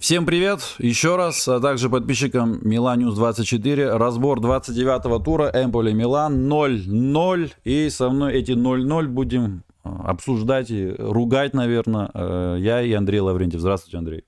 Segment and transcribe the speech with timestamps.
[0.00, 3.96] Всем привет еще раз, а также подписчикам Миланиус 24.
[3.96, 7.50] Разбор 29-го тура Эмполи Милан 0-0.
[7.64, 13.18] И со мной эти 0-0 будем а, обсуждать и ругать, наверное, э, я и Андрей
[13.18, 13.60] Лаврентьев.
[13.60, 14.24] Здравствуйте, Андрей.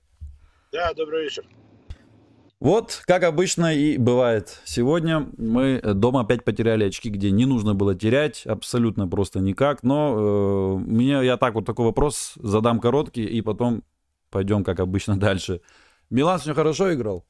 [0.73, 1.45] Да, добрый вечер.
[2.59, 4.59] Вот, как обычно и бывает.
[4.65, 9.83] Сегодня мы дома опять потеряли очки, где не нужно было терять, абсолютно просто никак.
[9.83, 13.83] Но э, мне я так вот такой вопрос задам короткий, и потом
[14.31, 15.61] пойдем, как обычно, дальше.
[16.09, 17.25] Милан сегодня хорошо играл?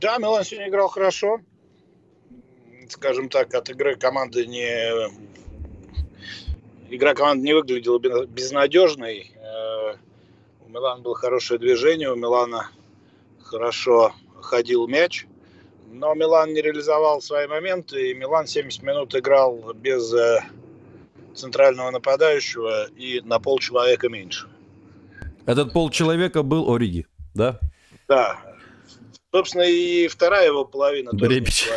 [0.00, 1.40] Да, Милан сегодня играл хорошо.
[2.88, 5.10] Скажем так, от игры команды не...
[6.88, 9.30] Игра команды не выглядела безнадежной.
[9.36, 9.94] Э,
[10.66, 12.70] у Милана было хорошее движение, у Милана
[13.40, 15.26] хорошо ходил мяч.
[15.92, 20.40] Но Милан не реализовал свои моменты, и Милан 70 минут играл без э,
[21.34, 24.48] центрального нападающего и на полчеловека меньше.
[25.50, 27.58] Этот полчеловека был Ориги, да?
[28.06, 28.38] Да.
[29.32, 31.10] Собственно, и вторая его половина.
[31.12, 31.68] Ребич.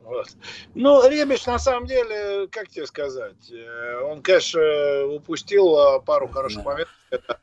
[0.00, 0.26] Вот.
[0.74, 4.60] Ну, Ребич, на самом деле, как тебе сказать, э, он, конечно,
[5.06, 6.70] упустил а, пару хороших да.
[6.70, 7.40] моментов.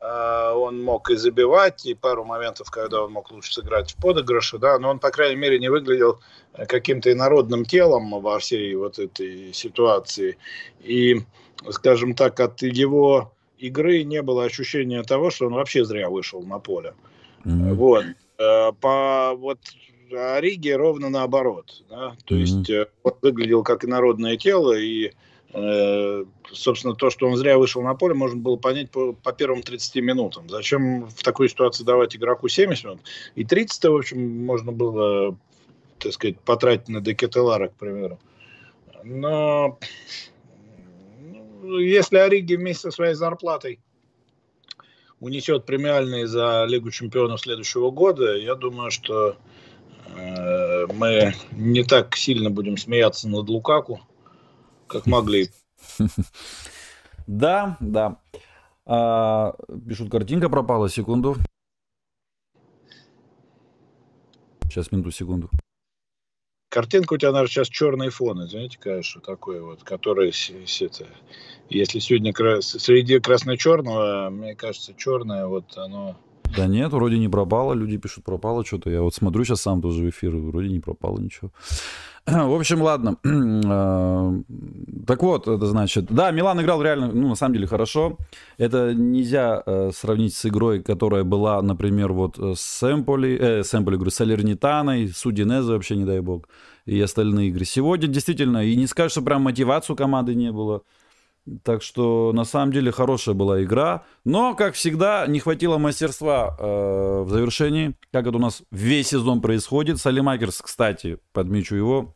[0.00, 4.58] А, он мог и забивать, и пару моментов, когда он мог лучше сыграть в подыгрыше,
[4.58, 6.20] да, но он, по крайней мере, не выглядел
[6.68, 10.36] каким-то инородным телом во всей вот этой ситуации.
[10.80, 11.20] И,
[11.70, 16.58] скажем так, от его игры не было ощущения того, что он вообще зря вышел на
[16.58, 16.94] поле.
[17.44, 17.74] Mm-hmm.
[17.74, 18.04] Вот.
[18.38, 19.58] Э, по вот
[20.10, 21.82] Риге ровно наоборот.
[21.88, 22.16] Да?
[22.24, 22.38] То mm-hmm.
[22.38, 25.12] есть э, он выглядел как инородное тело, и,
[25.52, 29.62] э, собственно, то, что он зря вышел на поле, можно было понять по, по первым
[29.62, 30.48] 30 минутам.
[30.48, 33.00] Зачем в такой ситуации давать игроку 70 минут?
[33.34, 35.36] И 30 в общем, можно было,
[35.98, 38.18] так сказать, потратить на Декетелара, к примеру.
[39.04, 39.78] Но
[41.78, 43.80] если Ориги вместе со своей зарплатой
[45.20, 49.36] унесет премиальные за Лигу чемпионов следующего года, я думаю, что
[50.16, 54.00] э, мы не так сильно будем смеяться над Лукаку,
[54.86, 55.50] как могли.
[57.26, 58.16] Да, да.
[58.86, 59.54] А,
[59.86, 61.36] пишут, картинка пропала, секунду.
[64.64, 65.48] Сейчас, минуту, секунду.
[66.70, 70.32] Картинка у тебя, наверное, сейчас черный фон, извините, конечно, такой вот, который,
[70.80, 71.04] это,
[71.68, 72.32] если сегодня
[72.62, 76.16] среди красно-черного, мне кажется, черное, вот оно...
[76.56, 78.90] Да нет, вроде не пропало, люди пишут, пропало что-то.
[78.90, 81.50] Я вот смотрю сейчас сам тоже в эфир, вроде не пропало ничего.
[82.26, 83.16] В общем, ладно.
[83.24, 84.34] А,
[85.06, 86.06] так вот, это значит...
[86.06, 88.18] Да, Милан играл реально, ну, на самом деле, хорошо.
[88.58, 93.96] Это нельзя э, сравнить с игрой, которая была, например, вот с Эмполи, э, с Эмполи,
[93.96, 96.48] говорю, с Алернитаной, с Удинезе вообще, не дай бог,
[96.84, 97.64] и остальные игры.
[97.64, 100.82] Сегодня действительно, и не скажешь, что прям мотивацию команды не было.
[101.62, 104.04] Так что на самом деле хорошая была игра.
[104.24, 107.94] Но, как всегда, не хватило мастерства э, в завершении.
[108.12, 109.98] Как это у нас весь сезон происходит.
[109.98, 112.14] Салимакерс, кстати, подмечу его,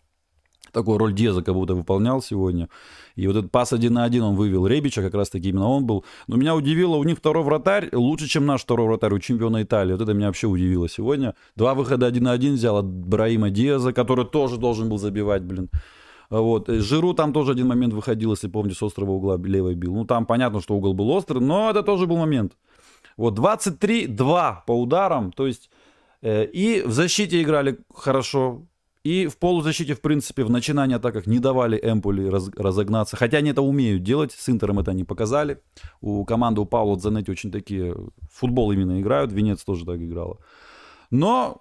[0.74, 2.68] такую роль Деза как будто выполнял сегодня.
[3.16, 5.86] И вот этот пас один на один он вывел Ребича, как раз таки именно он
[5.86, 6.04] был.
[6.26, 9.92] Но меня удивило, у них второй вратарь лучше, чем наш второй вратарь у чемпиона Италии.
[9.92, 11.34] Вот это меня вообще удивило сегодня.
[11.56, 15.70] Два выхода один на один взял от Браима Диаза, который тоже должен был забивать, блин.
[16.40, 16.68] Вот.
[16.68, 19.94] Жиру там тоже один момент выходил, если помните, с острого угла левой бил.
[19.94, 22.56] Ну, там понятно, что угол был острый, но это тоже был момент.
[23.16, 25.70] Вот, 23-2 по ударам, то есть...
[26.22, 28.62] Э, и в защите играли хорошо,
[29.04, 33.16] и в полузащите, в принципе, в начинании атаках не давали Эмполи раз, разогнаться.
[33.16, 35.60] Хотя они это умеют делать, с Интером это они показали.
[36.00, 37.94] У команды у Паула Дзанетти очень такие...
[38.32, 40.38] Футбол именно играют, Венец тоже так играла.
[41.10, 41.60] Но,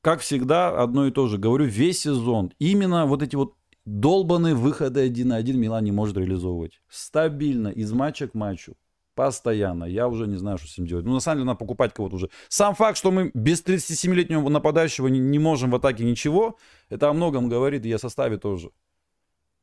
[0.00, 1.36] как всегда, одно и то же.
[1.36, 6.16] Говорю, весь сезон именно вот эти вот долбанные выходы один на один Милан не может
[6.16, 6.80] реализовывать.
[6.88, 8.76] Стабильно, из матча к матчу.
[9.14, 9.84] Постоянно.
[9.84, 11.04] Я уже не знаю, что с ним делать.
[11.04, 12.30] Ну, на самом деле, надо покупать кого-то уже.
[12.48, 16.58] Сам факт, что мы без 37-летнего нападающего не, не можем в атаке ничего,
[16.88, 18.70] это о многом говорит, и о составе тоже.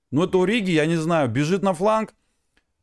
[0.09, 2.15] Ну, это у Риги, я не знаю, бежит на фланг,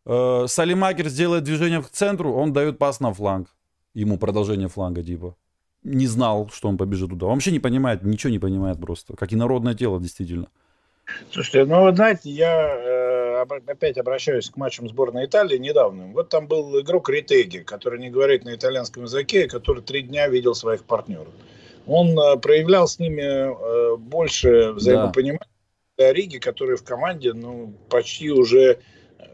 [0.04, 3.48] э, Салимакер сделает движение к центру, он дает пас на фланг.
[3.94, 5.36] Ему продолжение фланга, типа.
[5.82, 7.26] Не знал, что он побежит туда.
[7.26, 9.16] Он вообще не понимает, ничего не понимает просто.
[9.16, 10.48] Как инородное тело, действительно.
[11.30, 16.06] Слушайте, ну, вы знаете, я э, опять обращаюсь к матчам сборной Италии недавно.
[16.08, 20.54] Вот там был игрок Ритеги, который не говорит на итальянском языке, который три дня видел
[20.54, 21.28] своих партнеров.
[21.86, 25.40] Он э, проявлял с ними э, больше взаимопонимания
[25.96, 26.12] да.
[26.12, 28.78] Риги, который в команде ну, почти уже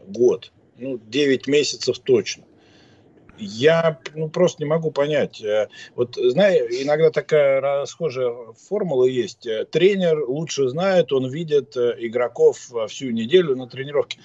[0.07, 0.51] год.
[0.77, 2.43] Ну, 9 месяцев точно
[3.37, 5.41] я ну, просто не могу понять.
[5.41, 8.33] Э, вот, знаешь, иногда такая расхожая
[8.67, 9.45] формула есть.
[9.45, 14.19] Э, тренер лучше знает, он видит э, игроков всю неделю на тренировке.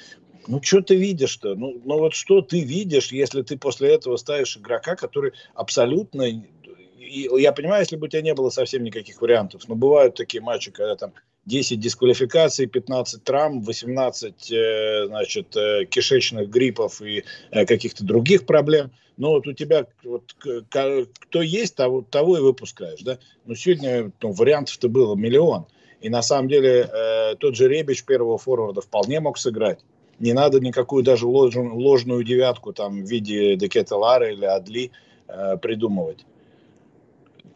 [0.47, 1.55] Ну, что ты видишь-то?
[1.55, 6.23] Ну, ну, вот что ты видишь, если ты после этого ставишь игрока, который абсолютно...
[6.23, 10.43] И, я понимаю, если бы у тебя не было совсем никаких вариантов, но бывают такие
[10.43, 11.13] матчи, когда там
[11.51, 18.93] 10 дисквалификаций, 15 травм, 18 э, значит, э, кишечных гриппов и э, каких-то других проблем.
[19.17, 23.01] Но вот у тебя вот, кто есть, того, того и выпускаешь.
[23.03, 23.19] Да?
[23.45, 25.67] Но сегодня ну, вариантов-то было миллион.
[26.01, 29.81] И на самом деле э, тот же Ребич первого форварда вполне мог сыграть.
[30.21, 34.93] Не надо никакую даже ложную, ложную девятку там в виде Декета Лара или Адли
[35.29, 36.25] э, придумывать.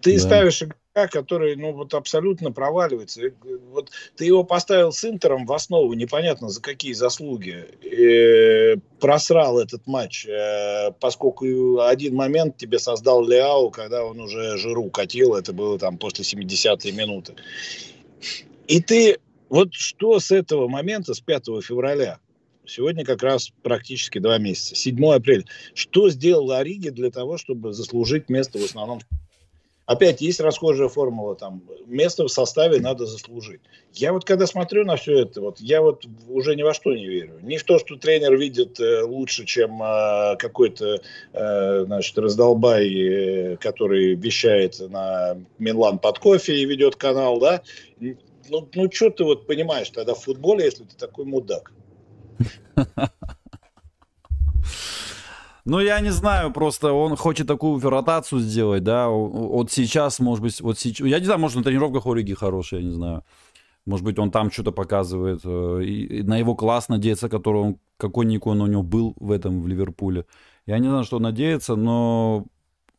[0.03, 0.21] Ты да.
[0.21, 0.63] ставишь
[0.95, 3.21] который ну, вот абсолютно проваливается.
[3.73, 7.67] Вот ты его поставил с Интером в основу, непонятно за какие заслуги.
[7.83, 14.89] И просрал этот матч, э, поскольку один момент тебе создал Леау, когда он уже жиру
[14.91, 17.35] катил, это было там после 70-й минуты.
[18.69, 19.19] И ты,
[19.49, 22.21] вот что с этого момента, с 5 февраля,
[22.67, 25.45] сегодня как раз практически два месяца, 7 апреля,
[25.75, 29.01] что сделал Ориги для того, чтобы заслужить место в основном
[29.87, 33.61] Опять есть расхожая формула, там, место в составе надо заслужить.
[33.93, 37.07] Я вот когда смотрю на все это, вот, я вот уже ни во что не
[37.07, 37.39] верю.
[37.43, 41.03] Ни в то, что тренер видит э, лучше, чем э, какой-то,
[41.35, 47.63] э, значит, раздолбай, э, который вещает на Минлан под кофе и ведет канал, да.
[48.01, 51.73] Ну, ну что ты вот понимаешь тогда в футболе, если ты такой мудак?
[55.67, 60.61] Ну, я не знаю, просто он хочет такую ротацию сделать, да, вот сейчас, может быть,
[60.61, 63.25] вот сейчас, я не знаю, может, на тренировках Ориги хороший, я не знаю.
[63.87, 65.41] Может быть, он там что-то показывает.
[65.45, 69.61] Э, и на его класс надеется, который он, какой-никакой он у него был в этом,
[69.63, 70.25] в Ливерпуле.
[70.67, 72.47] Я не знаю, что надеяться, но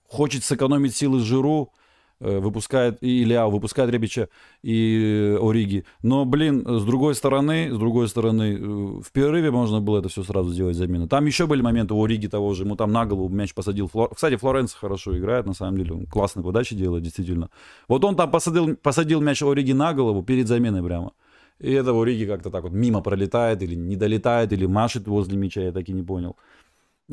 [0.07, 1.71] хочет сэкономить силы Жиру,
[2.19, 4.27] выпускает и Ильяу, выпускает Ребича
[4.63, 5.85] и Ориги.
[6.01, 10.23] Но, блин, с другой стороны, с другой стороны, э, в перерыве можно было это все
[10.23, 11.07] сразу сделать замену.
[11.07, 13.87] Там еще были моменты у Ориги того же, ему там на голову мяч посадил.
[13.89, 14.13] Флор...
[14.15, 17.49] Кстати, Флоренс хорошо играет, на самом деле, он классные подачи делает, действительно.
[17.87, 21.11] Вот он там посадил, посадил мяч Ориги на голову перед заменой прямо.
[21.59, 25.37] И это у Риги как-то так вот мимо пролетает или не долетает, или машет возле
[25.37, 26.35] мяча, я так и не понял,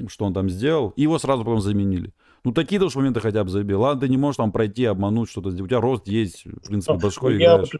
[0.08, 0.92] что он там сделал.
[0.96, 2.12] И его сразу потом заменили.
[2.44, 3.76] Ну, такие-то уж моменты хотя бы забей.
[3.76, 5.50] Ладно, ты не можешь там пройти, обмануть что-то.
[5.50, 7.70] У тебя рост есть, в принципе, башкой я играешь.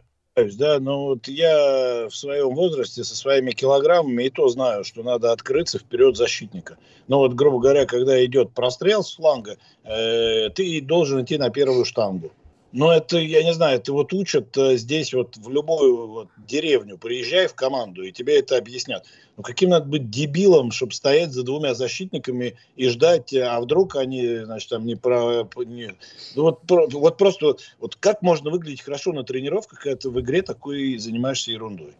[0.56, 5.31] Да, но вот я в своем возрасте со своими килограммами и то знаю, что надо
[5.31, 6.79] открыться вперед защитника.
[7.06, 11.85] Но вот, грубо говоря, когда идет прострел с фланга, э, ты должен идти на первую
[11.85, 12.32] штангу.
[12.72, 16.96] Но это, я не знаю, это вот учат э, здесь вот в любую вот деревню,
[16.96, 19.04] приезжай в команду, и тебе это объяснят.
[19.36, 24.38] Ну каким надо быть дебилом, чтобы стоять за двумя защитниками и ждать, а вдруг они,
[24.38, 25.46] значит, там не про...
[25.56, 25.94] Не,
[26.34, 30.19] ну вот, вот просто вот, вот как можно выглядеть хорошо на тренировках, когда ты в
[30.20, 31.92] игре такой занимаешься ерундой?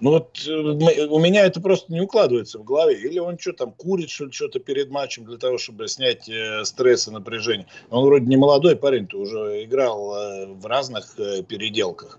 [0.00, 3.00] Ну вот э, у меня это просто не укладывается в голове.
[3.00, 7.10] Или он что там курит что-то перед матчем для того, чтобы снять э, стресс и
[7.10, 7.66] напряжение.
[7.90, 12.18] Он вроде не молодой парень, то уже играл э, в разных э, переделках.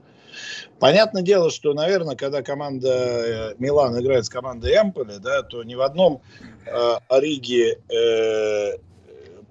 [0.80, 5.76] Понятное дело, что, наверное, когда команда э, Милан играет с командой Эмполи, да, то ни
[5.76, 6.22] в одном
[6.66, 8.78] э, Ориге э,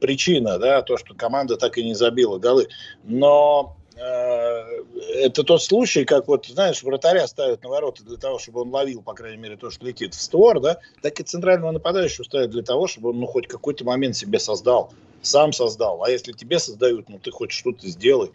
[0.00, 2.69] причина, да, то, что команда так и не забила голы.
[3.05, 8.70] Но это тот случай, как вот, знаешь, вратаря ставят на ворота для того, чтобы он
[8.70, 12.50] ловил, по крайней мере, то, что летит в створ, да, так и центрального нападающего ставят
[12.50, 14.93] для того, чтобы он, ну, хоть какой-то момент себе создал,
[15.23, 16.02] сам создал.
[16.02, 18.30] А если тебе создают, ну, ты хоть что-то сделай.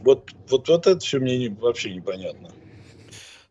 [0.00, 2.50] Вот, вот, вот это все мне не, вообще непонятно.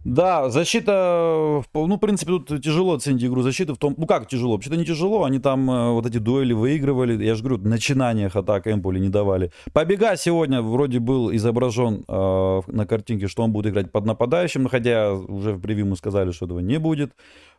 [0.03, 3.43] Да, защита, ну, в принципе, тут тяжело оценить игру.
[3.43, 6.53] Защиты в том, ну, как тяжело, вообще-то не тяжело, они там э, вот эти дуэли
[6.53, 9.51] выигрывали, я же говорю, начинаниях атак Эмполи не давали.
[9.73, 15.13] Побега сегодня вроде был изображен э, на картинке, что он будет играть под нападающим, хотя
[15.13, 17.13] уже в превью мы сказали, что этого не будет,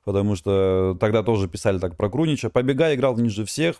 [0.05, 2.51] потому что тогда тоже писали так про Крунича.
[2.51, 3.77] Побега играл ниже всех,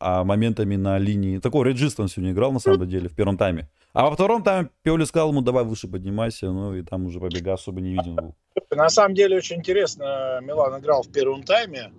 [0.00, 3.68] а моментами на линии, такой реджист он сегодня играл на самом деле в первом тайме.
[3.92, 7.54] А во втором там Пиоли сказал ему, давай выше поднимайся, ну и там уже побега
[7.54, 8.34] особо не виден был.
[8.70, 11.90] На самом деле очень интересно, Милан играл в первом тайме,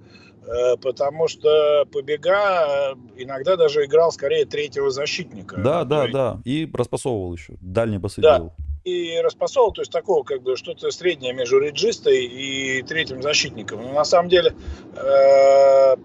[0.44, 5.58] э, потому что побега э, иногда даже играл скорее третьего защитника.
[5.58, 6.14] Да, да, есть...
[6.14, 8.30] да, и распасовывал еще, дальний посадил.
[8.30, 8.54] Да
[8.86, 13.82] и распасовал, то есть такого как бы что-то среднее между реджистой и третьим защитником.
[13.84, 14.56] Но на самом деле
[14.96, 15.96] э,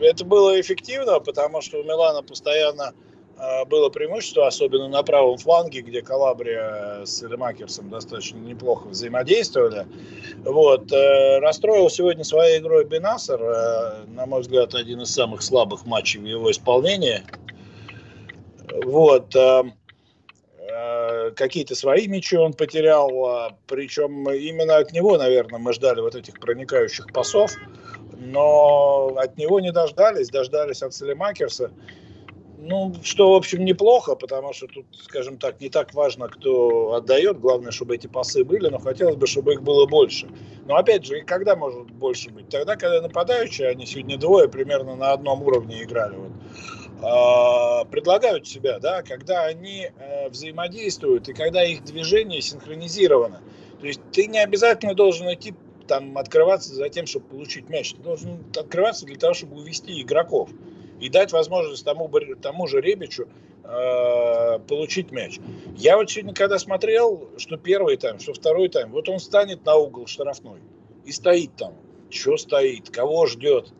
[0.00, 2.92] это было эффективно, потому что у Милана постоянно
[3.38, 9.86] а, было преимущество, особенно на правом фланге, где Калабрия с Элемакерсом достаточно неплохо взаимодействовали.
[10.44, 10.90] Вот.
[10.90, 16.20] Э, расстроил сегодня своей игрой Бенасер, э, на мой взгляд, один из самых слабых матчей
[16.20, 17.22] в его исполнении.
[18.84, 19.36] Вот.
[19.36, 19.64] Э,
[21.34, 26.38] какие-то свои мячи он потерял, а, причем именно от него, наверное, мы ждали вот этих
[26.40, 27.52] проникающих пасов,
[28.26, 31.70] но от него не дождались, дождались от Селемакерса.
[32.58, 37.38] Ну, что, в общем, неплохо, потому что тут, скажем так, не так важно, кто отдает.
[37.38, 40.28] Главное, чтобы эти пасы были, но хотелось бы, чтобы их было больше.
[40.66, 42.48] Но, опять же, когда может больше быть?
[42.48, 46.16] Тогда, когда нападающие, они сегодня двое примерно на одном уровне играли.
[46.16, 46.32] Вот.
[47.02, 53.42] А, предлагают себя, да, когда они э, взаимодействуют и когда их движение синхронизировано.
[53.80, 55.54] То есть ты не обязательно должен идти
[55.86, 57.92] там открываться за тем, чтобы получить мяч.
[57.92, 60.50] Ты должен открываться для того, чтобы увести игроков
[61.00, 63.28] и дать возможность тому, тому же Ребичу
[63.64, 65.38] э, получить мяч.
[65.76, 69.76] Я вот сегодня, когда смотрел, что первый тайм, что второй тайм, вот он станет на
[69.76, 70.60] угол штрафной
[71.04, 71.74] и стоит там.
[72.10, 72.90] Что стоит?
[72.90, 73.72] Кого ждет?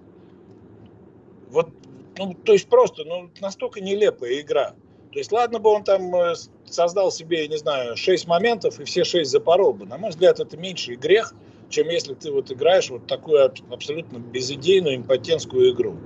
[1.48, 1.70] Вот,
[2.18, 4.74] ну, то есть просто, ну, настолько нелепая игра.
[5.12, 6.34] То есть, ладно бы он там э,
[6.66, 9.86] создал себе, я не знаю, 6 моментов и все 6 запорол бы.
[9.86, 11.34] На мой взгляд, это меньший грех,
[11.68, 15.96] чем если ты вот играешь вот такую абсолютно безидейную импотентскую игру.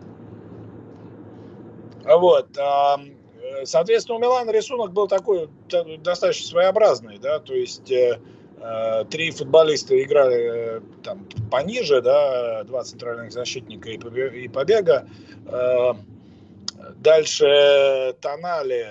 [2.05, 2.57] Вот.
[2.59, 2.99] А,
[3.65, 5.49] соответственно, у Милана рисунок был такой
[5.99, 8.21] достаточно своеобразный, да, то есть э,
[8.59, 15.07] э, три футболиста играли э, там пониже, да, два центральных защитника и побега.
[16.97, 18.87] Дальше Тонали,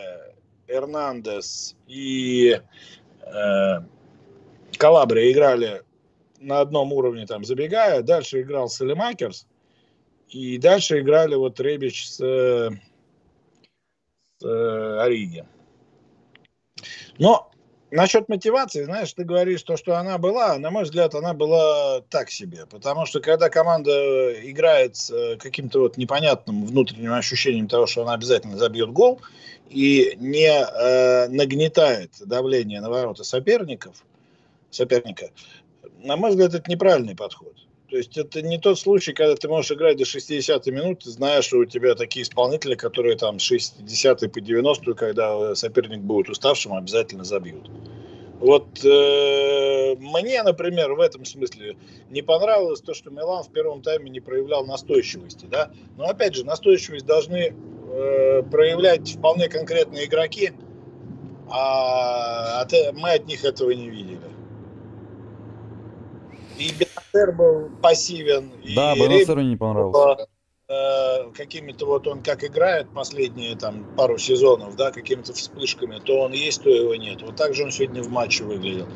[0.68, 2.60] Эрнандес и
[4.78, 5.82] Калабри играли
[6.40, 8.02] на одном уровне, там, забегая.
[8.02, 9.46] Дальше играл Селемакерс.
[10.30, 12.70] И дальше играли вот Ребич с э,
[14.44, 15.46] Ориги.
[17.18, 17.52] Но
[17.92, 22.30] насчет мотивации, знаешь, ты говоришь то, что она была, на мой взгляд, она была так
[22.30, 22.66] себе.
[22.68, 28.14] Потому что когда команда играет с э, каким-то вот непонятным внутренним ощущением того, что она
[28.14, 29.20] обязательно забьет гол,
[29.70, 34.04] и не э, нагнетает давление на ворота соперников,
[34.72, 35.30] соперника,
[36.04, 37.54] на мой взгляд, это неправильный подход.
[37.90, 41.58] То есть это не тот случай, когда ты можешь играть до 60 минут, зная, что
[41.58, 47.70] у тебя такие исполнители, которые там 60 по 90 когда соперник будет уставшим, обязательно забьют.
[48.40, 51.76] Вот э, мне, например, в этом смысле
[52.10, 55.46] не понравилось то, что Милан в первом тайме не проявлял настойчивости.
[55.46, 55.72] Да?
[55.98, 60.54] Но опять же, настойчивость должны э, проявлять вполне конкретные игроки,
[61.50, 64.22] а от, мы от них этого не видели.
[66.60, 68.52] И Бенасер был пассивен.
[68.76, 70.28] Да, Бенасеру не понравился.
[70.68, 76.34] Э, какими-то вот он как играет последние там пару сезонов, да, какими-то вспышками, то он
[76.34, 77.24] есть, то его нет.
[77.24, 78.88] Вот так же он сегодня в матче выглядел.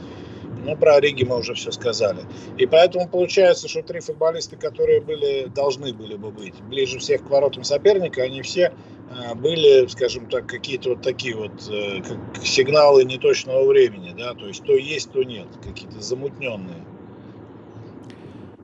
[0.65, 2.21] Ну, про Риги мы уже все сказали.
[2.57, 7.29] И поэтому получается, что три футболиста, которые были, должны были бы быть ближе всех к
[7.29, 8.71] воротам соперника, они все
[9.09, 14.47] э, были, скажем так, какие-то вот такие вот э, как сигналы неточного времени, да, то
[14.47, 16.85] есть то есть, то нет, какие-то замутненные.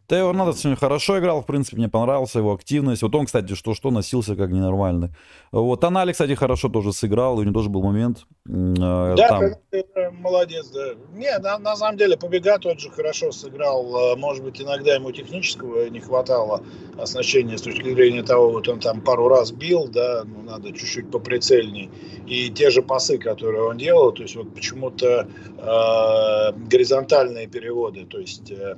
[0.09, 3.03] Тео Эрнандес сегодня хорошо играл, в принципе, мне понравился его активность.
[3.03, 5.09] Вот он, кстати, что-что носился как ненормальный.
[5.51, 8.25] Вот Анали, кстати, хорошо тоже сыграл, у него тоже был момент.
[8.47, 10.17] Э, да, там...
[10.19, 10.95] молодец, да.
[11.13, 14.13] Не, на, на самом деле, Побега тот же хорошо сыграл.
[14.13, 16.63] Э, может быть, иногда ему технического не хватало
[16.97, 21.11] оснащения с точки зрения того, вот он там пару раз бил, да, ну, надо чуть-чуть
[21.11, 21.91] поприцельней.
[22.25, 28.17] И те же пасы, которые он делал, то есть вот почему-то э, горизонтальные переводы, то
[28.17, 28.51] есть...
[28.51, 28.75] Э,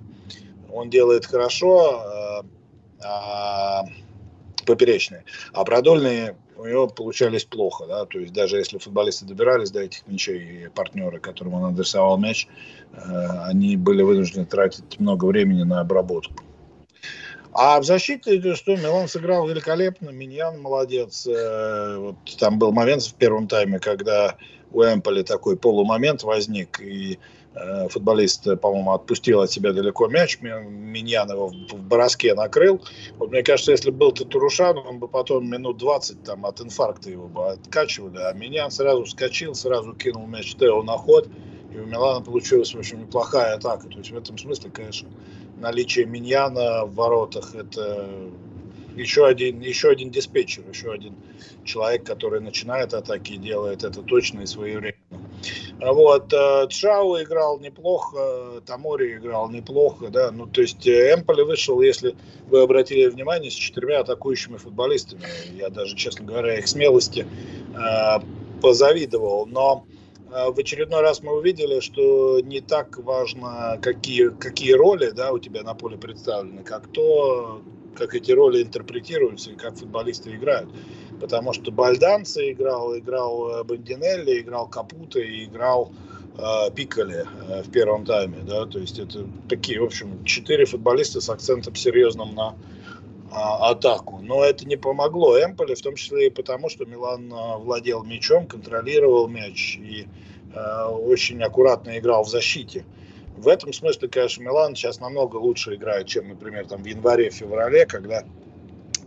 [0.74, 3.84] он делает хорошо, э, а,
[4.66, 5.24] поперечные,
[5.54, 10.06] а продольные у него получались плохо, да, то есть даже если футболисты добирались до этих
[10.06, 12.48] мячей, партнеры, которым он адресовал мяч,
[12.94, 12.98] э,
[13.46, 16.44] они были вынуждены тратить много времени на обработку.
[17.54, 21.28] А в защите, что Милан сыграл великолепно, Миньян молодец.
[21.28, 24.38] Э, вот там был момент в первом тайме, когда
[24.72, 27.20] у Эмполи такой полумомент возник, и
[27.90, 32.82] футболист, по-моему, отпустил от себя далеко мяч, Миньян его в броске накрыл.
[33.18, 37.28] Вот мне кажется, если был Татурушан, он бы потом минут 20 там, от инфаркта его
[37.28, 41.28] бы откачивали, а Миньян сразу вскочил, сразу кинул мяч Тео на ход,
[41.74, 43.88] и у Милана получилась, в общем, неплохая атака.
[43.88, 45.10] То есть в этом смысле, конечно,
[45.58, 48.10] наличие Миньяна в воротах– это
[48.96, 51.16] еще один, еще один диспетчер, еще один
[51.64, 54.98] человек, который начинает атаки и делает это точно и своевременно.
[55.80, 61.82] Вот, э, Чао играл неплохо, Тамори играл неплохо, да, ну, то есть э, Эмполи вышел,
[61.82, 62.16] если
[62.48, 65.24] вы обратили внимание, с четырьмя атакующими футболистами.
[65.58, 67.26] Я даже, честно говоря, их смелости
[67.76, 68.20] э,
[68.62, 69.86] позавидовал, но
[70.32, 75.40] э, в очередной раз мы увидели, что не так важно, какие, какие роли да, у
[75.40, 77.62] тебя на поле представлены, как то,
[77.96, 80.70] как эти роли интерпретируются и как футболисты играют.
[81.20, 85.92] Потому что Бальданца играл, играл Бандинелли, играл Капута и играл
[86.38, 88.40] э, Пикали э, в первом тайме.
[88.44, 88.66] Да?
[88.66, 92.56] То есть это такие, в общем, четыре футболиста с акцентом серьезным на
[93.32, 94.20] э, атаку.
[94.22, 98.48] Но это не помогло Эмполи, в том числе и потому, что Милан э, владел мячом,
[98.48, 100.08] контролировал мяч и
[100.54, 102.86] э, очень аккуратно играл в защите.
[103.38, 108.24] В этом смысле, конечно, Милан сейчас намного лучше играет, чем, например, там в январе-феврале, когда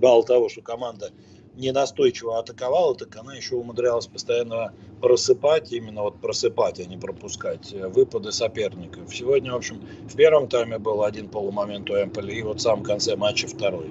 [0.00, 1.10] мало того, что команда
[1.56, 7.72] не настойчиво атаковала, так она еще умудрялась постоянно просыпать, именно вот просыпать, а не пропускать
[7.72, 9.14] э, выпады соперников.
[9.14, 12.82] Сегодня, в общем, в первом тайме был один полумомент у Эмполи, и вот в самом
[12.82, 13.90] конце матча второй.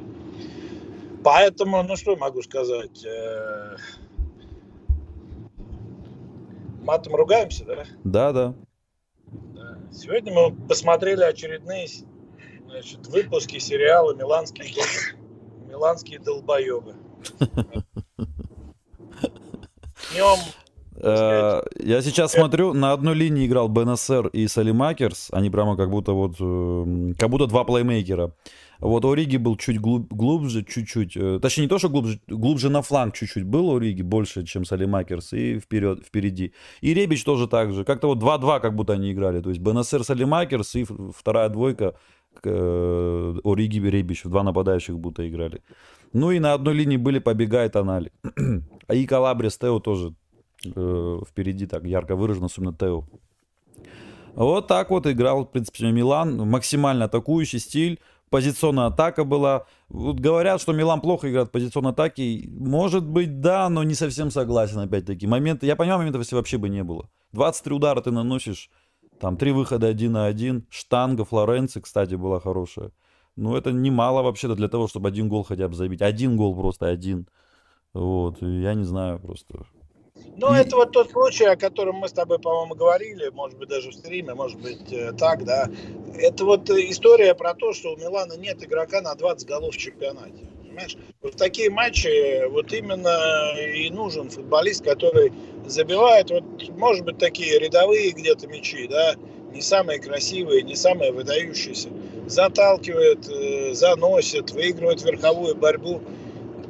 [1.24, 3.78] Поэтому, ну что могу сказать, э,
[6.82, 7.86] матом ругаемся, да?
[8.04, 8.56] Да, да.
[9.94, 11.88] Сегодня мы посмотрели очередные
[12.66, 14.74] значит, выпуски сериала «Миланские,
[15.68, 16.96] Миланские долбоебы».
[20.12, 20.40] Днем
[21.04, 25.30] я сейчас смотрю, на одной линии играл БНСР и Салимакерс.
[25.32, 28.34] Они прямо как будто вот, э, как будто два плеймейкера.
[28.80, 31.16] Вот Ориги был чуть глуб, глубже, чуть-чуть.
[31.16, 35.34] Э, точнее, не то, что глубже, глубже на фланг чуть-чуть был Ориги, больше, чем Салимакерс,
[35.34, 36.54] и вперед, впереди.
[36.82, 37.86] И Ребич тоже так же.
[37.86, 39.42] Как-то вот 2-2 как будто они играли.
[39.42, 41.96] То есть БНСР, Салимакерс и вторая двойка
[42.44, 44.24] э, Ориги и Ребич.
[44.24, 45.62] Два нападающих будто играли.
[46.14, 48.12] Ну и на одной линии были Побегай и Тонали.
[48.88, 50.14] а и Калабрис, Тео тоже
[50.66, 53.06] э, впереди так ярко выражено, особенно Тео.
[54.36, 56.38] Вот так вот играл, в принципе, Милан.
[56.50, 58.00] Максимально атакующий стиль
[58.34, 59.68] позиционная атака была.
[59.90, 62.50] Вот говорят, что Милан плохо играет в позиционной атаке.
[62.50, 65.28] Может быть, да, но не совсем согласен, опять-таки.
[65.28, 67.08] Моменты, я понимаю, моментов если вообще бы не было.
[67.34, 68.72] 23 удара ты наносишь,
[69.20, 70.66] там три выхода один на один.
[70.72, 72.90] Штанга Флоренции, кстати, была хорошая.
[73.36, 76.02] Ну, это немало вообще-то для того, чтобы один гол хотя бы забить.
[76.02, 77.28] Один гол просто, один.
[77.94, 79.66] Вот, я не знаю просто.
[80.38, 80.58] Ну, и...
[80.58, 83.94] это вот тот случай, о котором мы с тобой, по-моему, говорили, может быть, даже в
[83.94, 85.70] стриме, может быть, э, так, да.
[86.16, 90.48] Это вот история про то, что у Милана нет игрока на 20 голов в чемпионате.
[90.64, 90.98] Понимаешь?
[91.22, 95.32] Вот в такие матчи вот именно и нужен футболист, который
[95.66, 99.16] забивает, вот, может быть, такие рядовые где-то мячи, да,
[99.54, 101.90] не самые красивые, не самые выдающиеся,
[102.26, 106.02] заталкивает, э, заносит, выигрывает верховую борьбу.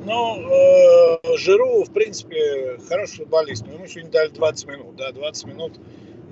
[0.05, 4.95] Ну, э, Жиру, в принципе, хороший футболист, но ему сегодня дали 20 минут.
[4.95, 5.79] Да, 20 минут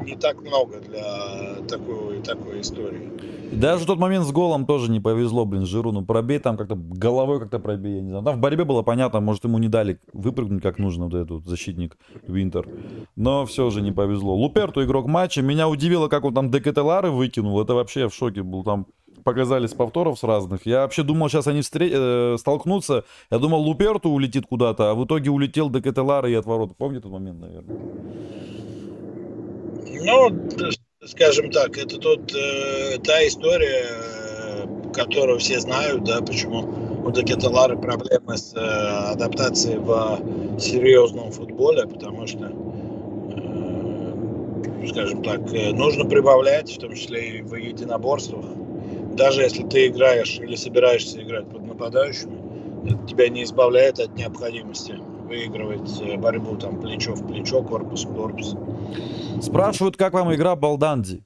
[0.03, 3.12] не так много для такой, такой истории.
[3.51, 5.91] Даже тот момент с голом тоже не повезло, блин, Жиру.
[5.91, 8.23] Ну, пробей там как-то головой как-то пробей, я не знаю.
[8.23, 11.97] Там в борьбе было понятно, может, ему не дали выпрыгнуть как нужно, вот этот защитник
[12.27, 12.67] Винтер.
[13.15, 14.36] Но все же не повезло.
[14.36, 15.41] Луперту игрок матча.
[15.41, 17.62] Меня удивило, как он там Декателары выкинул.
[17.62, 18.63] Это вообще я в шоке был.
[18.63, 18.88] Там
[19.23, 20.65] показали с повторов с разных.
[20.65, 21.84] Я вообще думал, сейчас они встр...
[21.84, 23.03] э, столкнутся.
[23.29, 26.75] Я думал, Луперту улетит куда-то, а в итоге улетел до Кателара и от ворот.
[26.77, 27.77] Помните тот момент, наверное?
[30.03, 30.29] Ну,
[31.05, 33.86] скажем так, это тут э, та история,
[34.93, 42.27] которую все знают, да, почему у Декеталары проблемы с э, адаптацией в серьезном футболе, потому
[42.27, 42.51] что,
[43.36, 48.45] э, скажем так, э, нужно прибавлять, в том числе и в единоборствах
[49.15, 54.97] даже если ты играешь или собираешься играть под нападающими, это тебя не избавляет от необходимости
[55.28, 58.56] выигрывать э, борьбу там плечо в плечо, корпус в корпус.
[59.41, 61.24] Спрашивают, как вам игра Балданди?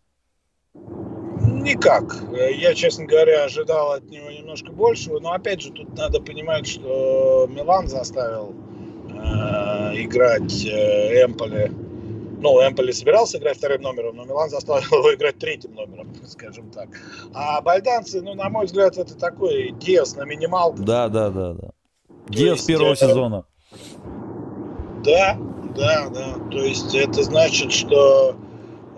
[1.41, 2.15] Никак.
[2.32, 7.48] Я, честно говоря, ожидал от него немножко большего, но опять же тут надо понимать, что
[7.50, 8.54] Милан заставил
[9.10, 9.15] э,
[10.04, 11.71] играть э, Эмполи
[12.39, 16.89] ну, Эмполи собирался играть вторым номером, но Милан заставил его играть третьим номером, скажем так.
[17.34, 20.82] А бальданцы, ну, на мой взгляд, это такой Диас на минималку.
[20.84, 21.69] Да, да, да, да.
[22.28, 23.08] Диас первого это...
[23.08, 23.45] сезона.
[25.04, 25.38] Да,
[25.76, 26.36] да, да.
[26.52, 28.36] То есть это значит, что,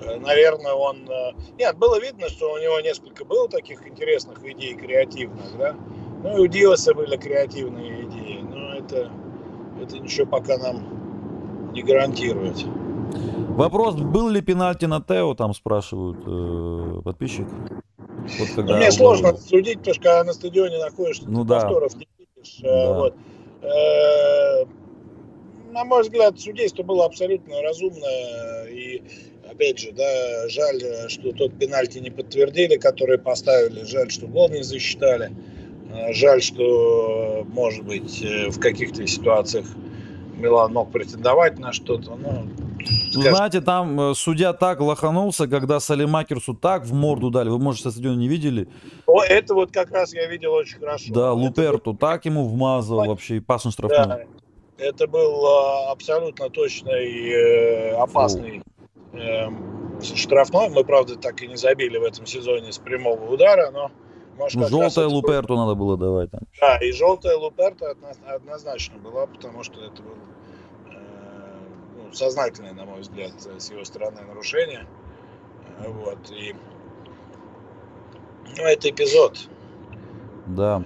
[0.02, 1.10] э, наверное, он...
[1.10, 5.76] Э, нет, было видно, что у него несколько было таких интересных идей, креативных, да.
[6.24, 9.12] Ну и у Диоса были креативные идеи, но это,
[9.82, 12.66] это ничего пока нам не гарантирует.
[13.58, 17.48] Вопрос, был ли пенальти на Тео, там спрашивают э, подписчик.
[18.40, 21.62] Вот когда ну, мне сложно судить, потому что когда на стадионе находишься, ну, да.
[21.62, 22.60] повторов не видишь.
[22.62, 22.94] Э, да.
[22.94, 23.16] Вот.
[23.64, 24.66] Э,
[25.72, 28.66] на мой взгляд, судейство было абсолютно разумное.
[28.66, 29.02] И,
[29.50, 33.84] опять же, да, жаль, что тот пенальти не подтвердили, который поставили.
[33.86, 35.32] Жаль, что гол не засчитали.
[35.92, 39.66] Э, жаль, что, может быть, в каких-то ситуациях
[40.38, 42.16] Милан мог претендовать на что-то.
[42.16, 42.48] Ну,
[43.14, 47.50] знаете, там э, судья так лоханулся, когда Салимакерсу так в морду дали.
[47.50, 48.68] Вы, может, со стадиона не видели?
[49.06, 51.14] О, это вот как раз я видел очень хорошо.
[51.14, 52.00] Да, Луперту это...
[52.00, 54.06] так ему вмазал вообще и пасом штрафной.
[54.06, 54.20] Да,
[54.78, 58.62] это был а, абсолютно точный, э, опасный
[59.14, 59.48] э,
[60.02, 60.70] штрафной.
[60.70, 63.92] Мы, правда, так и не забили в этом сезоне с прямого удара, но...
[64.38, 65.58] Может, ну, желтая Луперту был...
[65.58, 66.42] надо было давать там.
[66.62, 67.96] Да, и желтая Луперта
[68.26, 70.16] однозначно была, потому что это был
[72.08, 74.88] ну, сознательное, на мой взгляд, с его стороны нарушение.
[75.80, 76.56] Вот, и
[78.58, 79.50] ну, это эпизод.
[80.46, 80.84] Да.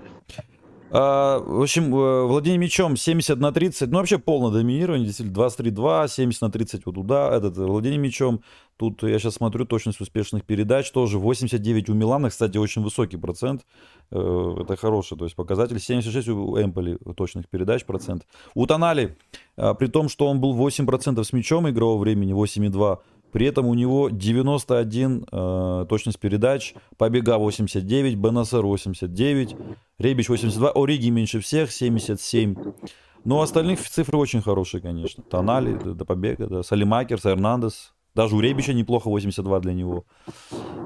[0.94, 6.10] А, в общем, э, владение мячом 70 на 30, ну вообще полное доминирование, действительно, 23-2,
[6.10, 8.42] 70 на 30 вот туда, этот, э, владение мячом,
[8.76, 13.66] тут я сейчас смотрю точность успешных передач, тоже 89 у Милана, кстати, очень высокий процент,
[14.12, 15.80] э, это хороший, то есть показатель.
[15.80, 18.28] 76 у Эмполи точных передач процент.
[18.54, 19.18] У Тонали,
[19.56, 23.00] при том, что он был 8% с мячом игрового времени, 8,2,
[23.32, 29.56] при этом у него 91 э, точность передач, Побега 89, БНСР 89,
[30.00, 32.56] Ребич 82, Ориги меньше всех, 77.
[33.24, 35.24] Но остальных цифры очень хорошие, конечно.
[35.24, 37.94] Тонали, до Побега, да, Салимакерс, Эрнандес.
[38.13, 40.04] Даже у Ребича неплохо 82 для него.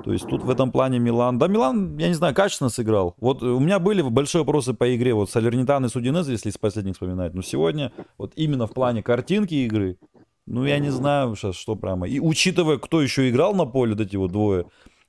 [0.03, 1.39] То есть тут в этом плане Милан...
[1.39, 3.15] Да, Милан, я не знаю, качественно сыграл.
[3.19, 5.15] Вот у меня были большие вопросы по игре.
[5.15, 7.33] Вот Салернитан и Судинез, если из последних вспоминать.
[7.33, 9.97] Но сегодня вот именно в плане картинки игры
[10.45, 12.07] ну, я не знаю сейчас, что прямо.
[12.07, 14.65] И учитывая, кто еще играл на поле, вот эти вот двое,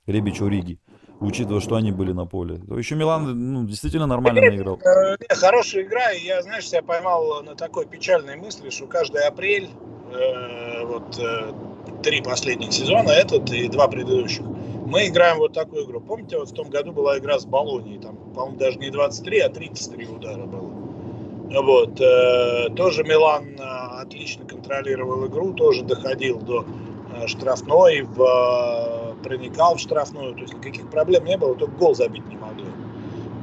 [0.07, 0.79] Ребич Риги,
[1.19, 2.57] учитывая, что они были на поле.
[2.67, 4.79] То еще Милан ну, действительно нормально играл.
[4.79, 9.69] Э, хорошая игра, и я, знаешь, себя поймал на такой печальной мысли, что каждый апрель,
[10.11, 11.53] э, вот э,
[12.03, 14.43] три последних сезона, этот и два предыдущих,
[14.87, 15.99] мы играем вот такую игру.
[15.99, 19.49] Помните, вот в том году была игра с Болонией, там, по-моему, даже не 23, а
[19.49, 20.76] 33 удара было.
[21.49, 21.99] Вот.
[22.01, 23.63] Э, тоже Милан э,
[24.01, 26.65] отлично контролировал игру, тоже доходил до
[27.13, 32.27] э, штрафной, в, проникал в штрафную, то есть никаких проблем не было, только гол забить
[32.27, 32.67] не могли.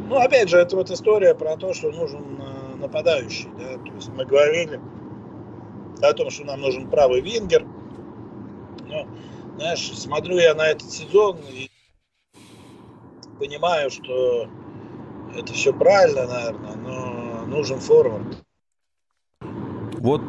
[0.09, 2.39] Ну, опять же, это вот история про то, что нужен
[2.79, 4.79] нападающий, да, то есть мы говорили
[6.03, 7.65] о том, что нам нужен правый вингер,
[8.87, 9.07] но,
[9.57, 11.71] знаешь, смотрю я на этот сезон и
[13.39, 14.47] понимаю, что
[15.35, 17.24] это все правильно, наверное, но
[17.55, 18.27] нужен форвард.
[20.01, 20.23] Вот.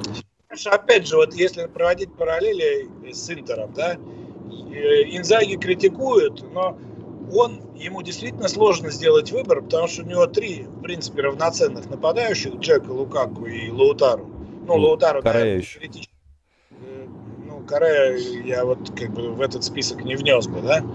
[0.65, 6.77] Опять же, вот если проводить параллели с Интером, да, э, Инзаги критикуют, но
[7.33, 12.55] он, ему действительно сложно сделать выбор, потому что у него три, в принципе, равноценных нападающих,
[12.55, 14.29] Джека, Лукаку и Лаутару.
[14.65, 15.79] Ну, Лаутару, Корея еще.
[15.81, 17.07] Э,
[17.45, 20.85] ну, Корея я вот как бы в этот список не внес бы, да.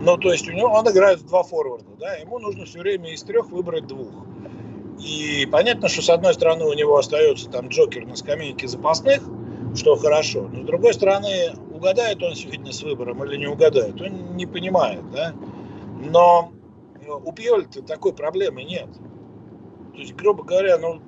[0.00, 3.12] Ну, то есть у него, он играет в два форварда, да, ему нужно все время
[3.12, 4.12] из трех выбрать двух.
[5.00, 9.22] И понятно, что с одной стороны у него остается там Джокер на скамейке запасных,
[9.74, 10.48] что хорошо.
[10.52, 15.10] Но с другой стороны, угадает он сегодня с выбором или не угадает, он не понимает,
[15.10, 15.34] да.
[16.10, 16.52] Но
[17.06, 18.88] у Пьоли-то такой проблемы нет.
[19.94, 21.00] То есть, грубо говоря, ну,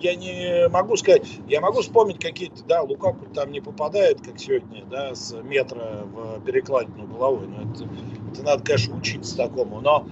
[0.00, 4.84] я не могу сказать, я могу вспомнить какие-то, да, Лукаку там не попадает, как сегодня,
[4.86, 7.46] да, с метра в перекладину головой.
[7.46, 7.88] Но это,
[8.32, 9.80] это надо, конечно, учиться такому.
[9.80, 10.06] Но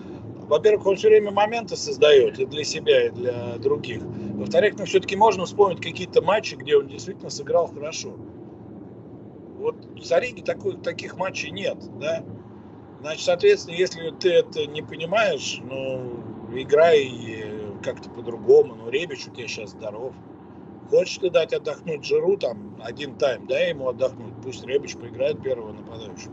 [0.49, 4.03] во-первых, он все время моменты создает и для себя, и для других.
[4.03, 8.15] Во-вторых, ну, все-таки можно вспомнить какие-то матчи, где он действительно сыграл хорошо.
[9.59, 12.25] Вот в Сариге такой, таких матчей нет, да.
[13.01, 17.45] Значит, соответственно, если ты это не понимаешь, ну, играй
[17.83, 18.75] как-то по-другому.
[18.75, 20.15] Ну, Ребич у тебя сейчас здоров.
[20.91, 24.33] Хочешь ты дать отдохнуть Жиру, там, один тайм, дай ему отдохнуть.
[24.43, 26.33] Пусть Ребич поиграет первого нападающего.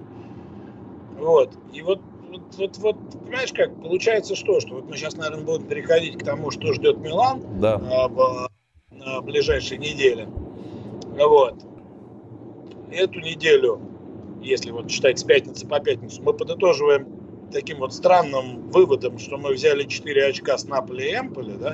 [1.17, 1.53] Вот.
[1.73, 1.99] И вот
[2.35, 6.23] вот, вот, вот, понимаешь как, получается что, что вот мы сейчас, наверное, будем переходить к
[6.23, 7.75] тому, что ждет Милан да.
[7.75, 8.49] а, в,
[8.91, 10.27] на ближайшей неделе.
[11.17, 11.55] Вот.
[12.91, 13.79] Эту неделю,
[14.41, 17.07] если вот считать с пятницы по пятницу, мы подытоживаем
[17.51, 21.71] таким вот странным выводом, что мы взяли 4 очка с Наполи и Эмполи, да?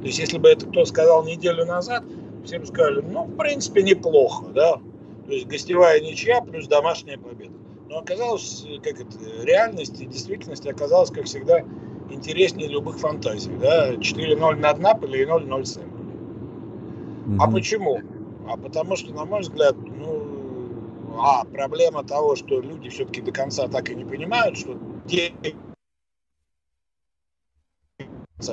[0.00, 2.04] То есть, если бы это кто сказал неделю назад,
[2.44, 4.80] все бы сказали, ну, в принципе, неплохо, да?
[5.26, 7.52] То есть, гостевая ничья плюс домашняя победа.
[7.88, 11.64] Но оказалось, как это, реальность и действительность оказалась, как всегда,
[12.10, 13.52] интереснее любых фантазий.
[13.58, 13.94] Да?
[13.94, 16.02] 4-0 над Наполи и 0-0 с Эмболи.
[17.26, 17.36] Mm-hmm.
[17.40, 18.00] А почему?
[18.46, 23.68] А потому что, на мой взгляд, ну, а, проблема того, что люди все-таки до конца
[23.68, 25.32] так и не понимают, что те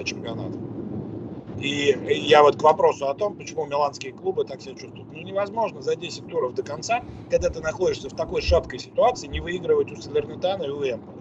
[0.04, 0.58] чемпионата.
[1.60, 5.08] И я вот к вопросу о том, почему миланские клубы так себя чувствуют.
[5.12, 9.40] Ну, невозможно за 10 туров до конца, когда ты находишься в такой шаткой ситуации, не
[9.40, 11.16] выигрывать у Салернитана и у Эмполи.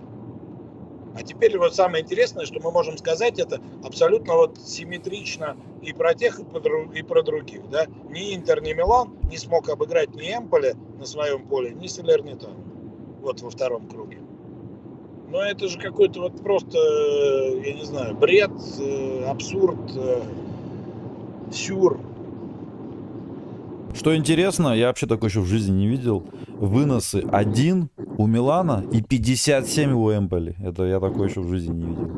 [1.17, 6.15] А теперь вот самое интересное, что мы можем сказать, это абсолютно вот симметрично и про
[6.15, 7.69] тех, и про, других.
[7.71, 7.87] Да?
[8.09, 12.57] Ни Интер, ни Милан не смог обыграть ни Эмполе на своем поле, ни Салернитан.
[13.21, 14.24] Вот во втором круге.
[15.35, 16.79] Но это же какой-то вот просто,
[17.65, 20.23] я не знаю, бред, э, абсурд, э,
[21.53, 21.99] сюр.
[23.95, 26.23] Что интересно, я вообще такой еще в жизни не видел.
[26.51, 30.55] Выносы один у Милана и 57 у Эмполи.
[30.63, 32.11] Это я такой еще в жизни не видел.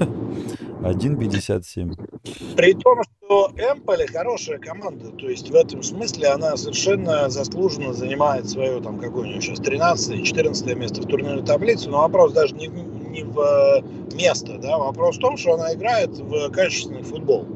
[0.82, 2.56] 1.57.
[2.56, 5.10] При том, что Эмполи хорошая команда.
[5.10, 9.58] То есть в этом смысле она совершенно заслуженно занимает свое, там, какое у нее сейчас,
[9.58, 11.88] 13-14 место в турнирной таблице.
[11.88, 16.10] Но вопрос даже не, не в э, место, да, вопрос в том, что она играет
[16.10, 17.46] в качественный футбол.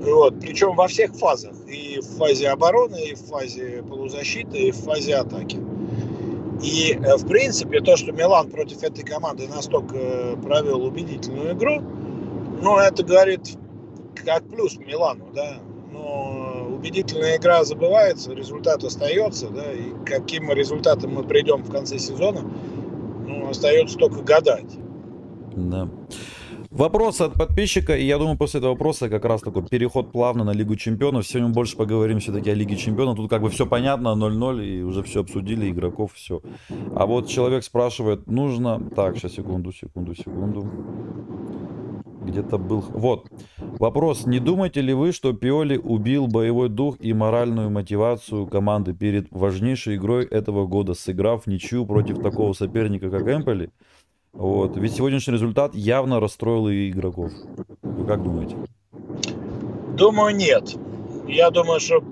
[0.00, 1.54] Вот, причем во всех фазах.
[1.68, 5.58] И в фазе обороны, и в фазе полузащиты, и в фазе атаки.
[6.62, 11.80] И, э, в принципе, то, что Милан против этой команды настолько э, провел убедительную игру,
[12.60, 13.56] ну, это говорит
[14.14, 15.58] как плюс Милану, да.
[15.92, 22.42] Но убедительная игра забывается, результат остается, да, и каким результатом мы придем в конце сезона,
[23.26, 24.78] ну, остается только гадать.
[25.56, 25.88] Да.
[26.70, 30.52] Вопрос от подписчика, и я думаю, после этого вопроса как раз такой переход плавно на
[30.52, 31.26] Лигу Чемпионов.
[31.26, 33.16] Сегодня мы больше поговорим все-таки о Лиге Чемпионов.
[33.16, 36.40] Тут как бы все понятно, 0-0, и уже все обсудили, игроков, все.
[36.94, 38.80] А вот человек спрашивает, нужно...
[38.94, 40.68] Так, сейчас, секунду, секунду, секунду.
[42.20, 42.80] Где-то был...
[42.80, 43.28] Вот.
[43.58, 44.26] Вопрос.
[44.26, 49.96] Не думаете ли вы, что Пиоли убил боевой дух и моральную мотивацию команды перед важнейшей
[49.96, 53.70] игрой этого года, сыграв ничью против такого соперника, как Эмполи?
[54.32, 54.76] Вот.
[54.76, 57.32] Ведь сегодняшний результат явно расстроил и игроков.
[57.82, 58.56] Вы как думаете?
[59.96, 60.76] Думаю, нет.
[61.26, 62.02] Я думаю, что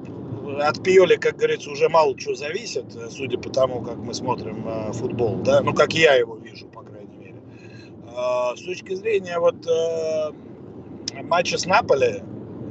[0.61, 4.93] от Пиоли, как говорится, уже мало чего зависит, судя по тому, как мы смотрим э,
[4.93, 6.88] футбол, да, ну, как я его вижу, по крайней мере.
[6.88, 6.88] Э,
[8.57, 10.33] с точки зрения вот э,
[11.23, 12.23] матча с Наполи,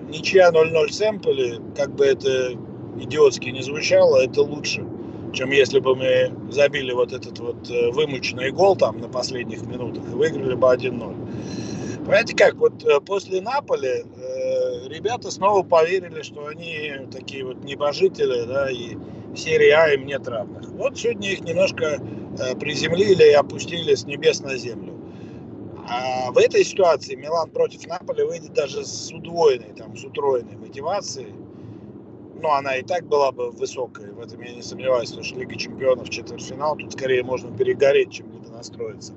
[0.09, 2.53] ничья 0-0 с Эмполи, как бы это
[2.99, 4.85] идиотски не звучало, это лучше
[5.33, 10.03] чем если бы мы забили вот этот вот э, вымученный гол там на последних минутах
[10.05, 11.97] и выиграли бы 1-0.
[11.99, 14.05] Понимаете как, вот э, после Наполи
[14.87, 18.97] ребята снова поверили, что они такие вот небожители, да, и
[19.35, 20.69] серии А им нет равных.
[20.69, 21.99] Вот сегодня их немножко
[22.59, 24.96] приземлили и опустили с небес на землю.
[25.89, 31.33] А в этой ситуации Милан против Наполи выйдет даже с удвоенной, там, с утроенной мотивацией
[32.41, 35.55] ну, она и так была бы высокой, в этом я не сомневаюсь, потому что Лига
[35.55, 39.13] Чемпионов, четвертьфинал, тут скорее можно перегореть, чем недонастроиться.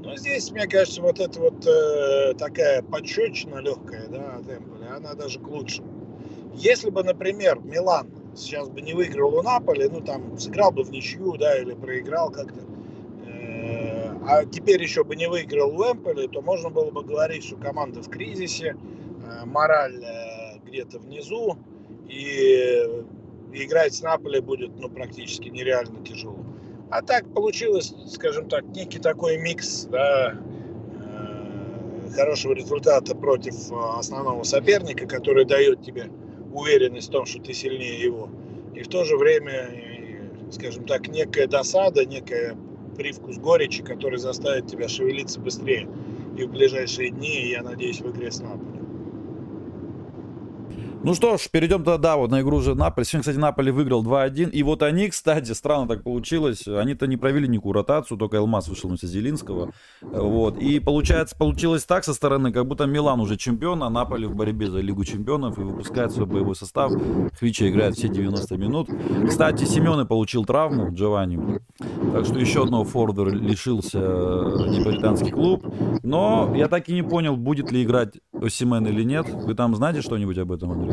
[0.00, 5.14] Но здесь, мне кажется, вот эта вот э, такая подщечина легкая, да, от Эмполи, она
[5.14, 5.88] даже к лучшему.
[6.54, 10.90] Если бы, например, Милан сейчас бы не выиграл у Наполи, ну, там, сыграл бы в
[10.90, 12.60] ничью, да, или проиграл как-то,
[14.28, 18.02] а теперь еще бы не выиграл у Эмполи, то можно было бы говорить, что команда
[18.02, 18.76] в кризисе,
[19.24, 20.04] э, мораль
[20.66, 21.56] где-то внизу,
[22.08, 22.84] и
[23.52, 26.44] играть с Наполи будет ну, практически нереально тяжело.
[26.90, 34.42] А так получилось, скажем так, некий такой микс да, э, хорошего результата против э, основного
[34.42, 36.10] соперника, который дает тебе
[36.52, 38.28] уверенность в том, что ты сильнее его.
[38.74, 39.70] И в то же время,
[40.50, 42.56] скажем так, некая досада, некая
[42.98, 45.88] привкус горечи, который заставит тебя шевелиться быстрее
[46.36, 48.77] и в ближайшие дни, я надеюсь, в игре с Наполи.
[51.04, 53.04] Ну что ж, перейдем тогда вот на игру уже Наполи.
[53.04, 54.50] Сегодня, кстати, Наполи выиграл 2-1.
[54.50, 58.88] И вот они, кстати, странно так получилось, они-то не провели никакую ротацию, только Элмас вышел
[58.88, 59.72] вместо Зелинского.
[60.00, 60.58] Вот.
[60.58, 64.68] И получается, получилось так со стороны, как будто Милан уже чемпион, а Наполи в борьбе
[64.70, 66.92] за Лигу чемпионов и выпускает свой боевой состав.
[67.38, 68.90] Хвича играет все 90 минут.
[69.28, 71.60] Кстати, Семены получил травму, Джованни.
[72.12, 75.64] Так что еще одного форварда лишился э, неаполитанский клуб.
[76.02, 79.28] Но я так и не понял, будет ли играть Осимен или нет.
[79.28, 80.87] Вы там знаете что-нибудь об этом, Андрей?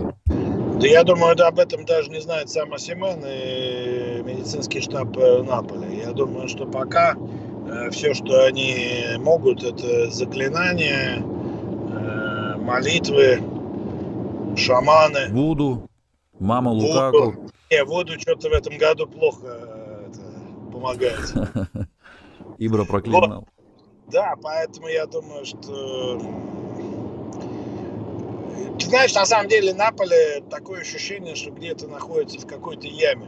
[0.79, 5.41] Да я думаю, да, об этом даже не знает сам Осимен и медицинский штаб э,
[5.41, 5.99] Наполи.
[5.99, 13.41] Я думаю, что пока э, все, что они могут, это заклинания, э, молитвы,
[14.58, 15.29] шаманы.
[15.31, 15.89] Вуду,
[16.39, 17.17] мама Лукаку.
[17.17, 17.51] Вуду.
[17.71, 19.47] Не, Вуду что-то в этом году плохо
[20.08, 21.34] это, помогает.
[22.58, 23.47] Ибра проклинал.
[24.12, 26.21] Да, поэтому я думаю, что
[28.80, 33.28] ты знаешь, на самом деле Наполе такое ощущение, что где-то находится в какой-то яме.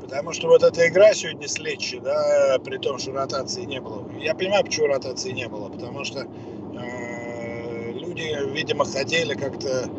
[0.00, 4.08] Потому что вот эта игра сегодня с Лечи, да, при том, что ротации не было.
[4.18, 5.68] Я понимаю, почему ротации не было.
[5.68, 9.90] Потому что э, люди, видимо, хотели как-то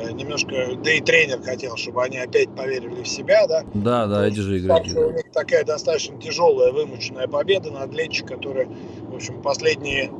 [0.00, 3.64] Э, немножко, да и тренер хотел, чтобы они опять поверили в себя, да.
[3.74, 4.92] Да, да, эти же игроки.
[4.92, 5.00] Да.
[5.00, 8.68] У них такая достаточно тяжелая, вымученная победа над Лечи, который,
[9.10, 10.10] в общем, последние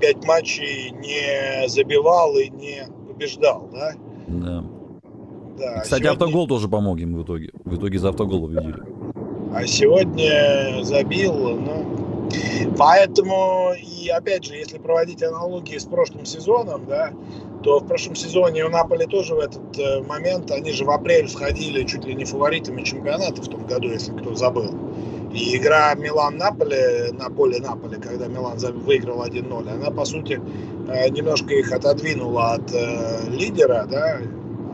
[0.00, 3.92] пять матчей не забивал и не побеждал, да.
[4.28, 4.64] Да.
[5.58, 6.10] Да, Кстати, сегодня...
[6.12, 7.50] автогол тоже помог им в итоге.
[7.64, 8.82] В итоге за автогол победили.
[9.54, 12.28] А сегодня забил, ну,
[12.78, 17.12] поэтому, и опять же, если проводить аналогии с прошлым сезоном, да,
[17.62, 21.26] то в прошлом сезоне у Наполи тоже в этот э, момент, они же в апрель
[21.26, 24.74] входили чуть ли не фаворитами чемпионата в том году, если кто забыл.
[25.32, 30.40] И игра Милан-Наполи на поле Наполи, когда Милан выиграл 1-0, она, по сути,
[30.88, 34.20] э, немножко их отодвинула от э, лидера, да,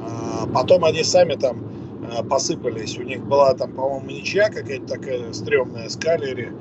[0.02, 1.62] а потом они сами там
[2.10, 2.98] э, посыпались.
[2.98, 6.52] У них была там, по-моему, ничья какая-то такая стрёмная с Калери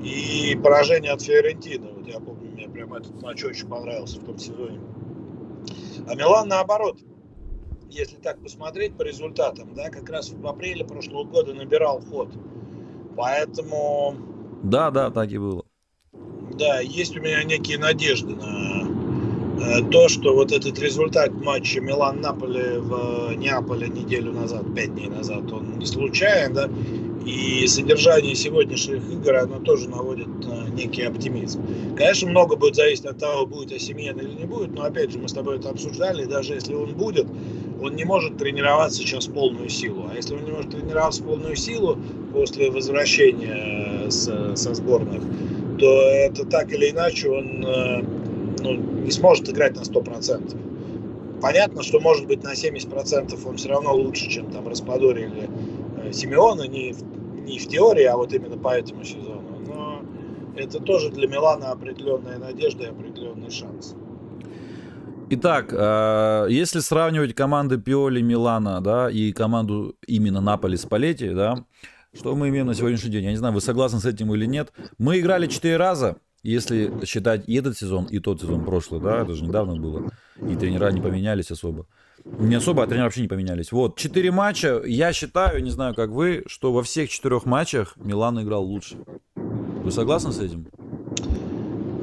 [0.00, 1.88] и поражение от Фиорентины.
[1.96, 4.80] Вот я помню, мне прям этот матч очень понравился в том сезоне.
[6.06, 6.98] А Милан наоборот,
[7.90, 12.28] если так посмотреть по результатам, да, как раз в апреле прошлого года набирал ход.
[13.16, 14.14] Поэтому...
[14.62, 15.64] Да, да, так и было.
[16.58, 18.70] Да, есть у меня некие надежды на
[19.60, 25.52] Э, то, что вот этот результат матча Милан-Наполе в Неаполе неделю назад, пять дней назад,
[25.52, 26.68] он не случайен, да,
[27.26, 31.62] и содержание сегодняшних игр, оно тоже наводит на некий оптимизм.
[31.94, 35.28] Конечно, много будет зависеть от того, будет Осимен или не будет, но опять же, мы
[35.28, 37.26] с тобой это обсуждали, даже если он будет,
[37.82, 40.08] он не может тренироваться сейчас в полную силу.
[40.10, 41.98] А если он не может тренироваться в полную силу
[42.32, 45.22] после возвращения с, со сборных,
[45.78, 48.02] то это так или иначе он э,
[48.62, 51.40] ну, не сможет играть на 100%.
[51.40, 55.48] Понятно, что может быть на 70% он все равно лучше, чем там Распадори или
[56.04, 56.94] э, Симеона, не
[57.50, 59.58] не в теории, а вот именно по этому сезону.
[59.66, 60.02] Но
[60.56, 63.94] это тоже для Милана определенная надежда и определенный шанс.
[65.32, 71.64] Итак, э, если сравнивать команды Пиоли, Милана, да, и команду именно Наполи с Палетти, да,
[72.12, 73.24] что мы имеем на сегодняшний день?
[73.26, 74.72] Я не знаю, вы согласны с этим или нет.
[74.98, 79.34] Мы играли четыре раза, если считать и этот сезон, и тот сезон прошлый, да, это
[79.34, 81.86] же недавно было, и тренера не поменялись особо.
[82.24, 83.70] Не особо, а тренеры вообще не поменялись.
[83.70, 88.42] Вот, четыре матча, я считаю, не знаю, как вы, что во всех четырех матчах Милан
[88.42, 88.96] играл лучше.
[89.36, 90.66] Вы согласны с этим?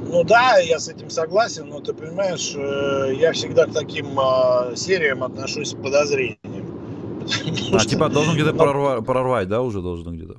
[0.10, 4.74] Ну да, я с этим согласен, но ты понимаешь, э, я всегда к таким а,
[4.76, 6.78] сериям отношусь с подозрением.
[7.74, 10.38] А типа должен где-то прорвать, да, уже должен где-то?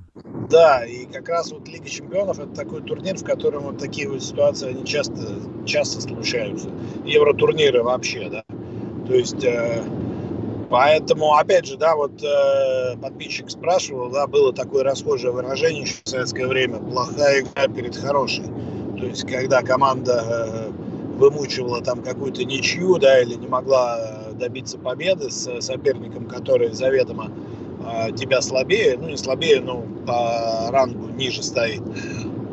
[0.49, 4.23] Да, и как раз вот Лига Чемпионов это такой турнир, в котором вот такие вот
[4.23, 5.21] ситуации, они часто,
[5.67, 6.71] часто случаются.
[7.05, 8.45] Евротурниры вообще, да.
[9.07, 9.83] То есть, э,
[10.71, 16.09] поэтому, опять же, да, вот э, подписчик спрашивал, да, было такое расхожее выражение еще в
[16.09, 18.45] советское время, плохая игра перед хорошей.
[18.99, 20.71] То есть, когда команда э,
[21.19, 27.31] вымучивала там какую-то ничью, да, или не могла э, добиться победы с соперником, который заведомо
[28.17, 31.81] тебя слабее, ну не слабее, но по рангу ниже стоит.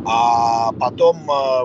[0.05, 1.17] А потом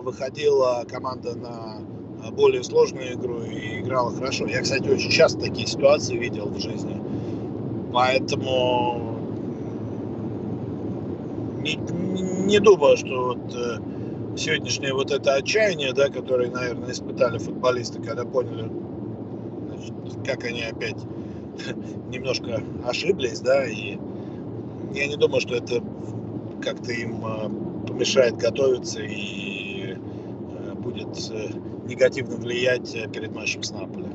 [0.02, 4.46] выходила команда на более сложную игру и играла хорошо.
[4.46, 7.00] Я, кстати, очень часто такие ситуации видел в жизни.
[7.92, 9.20] Поэтому
[11.62, 11.76] не,
[12.46, 13.78] не думаю, что вот э,
[14.36, 18.70] сегодняшнее вот это отчаяние, да, которое, наверное, испытали футболисты, когда поняли,
[19.66, 19.94] значит,
[20.26, 20.96] как они опять
[22.08, 23.98] немножко ошиблись, да, и
[24.94, 25.82] я не думаю, что это
[26.62, 27.48] как-то им а,
[27.86, 31.48] помешает готовиться и э, будет э,
[31.86, 34.09] негативно влиять э, перед матчем с Наполи.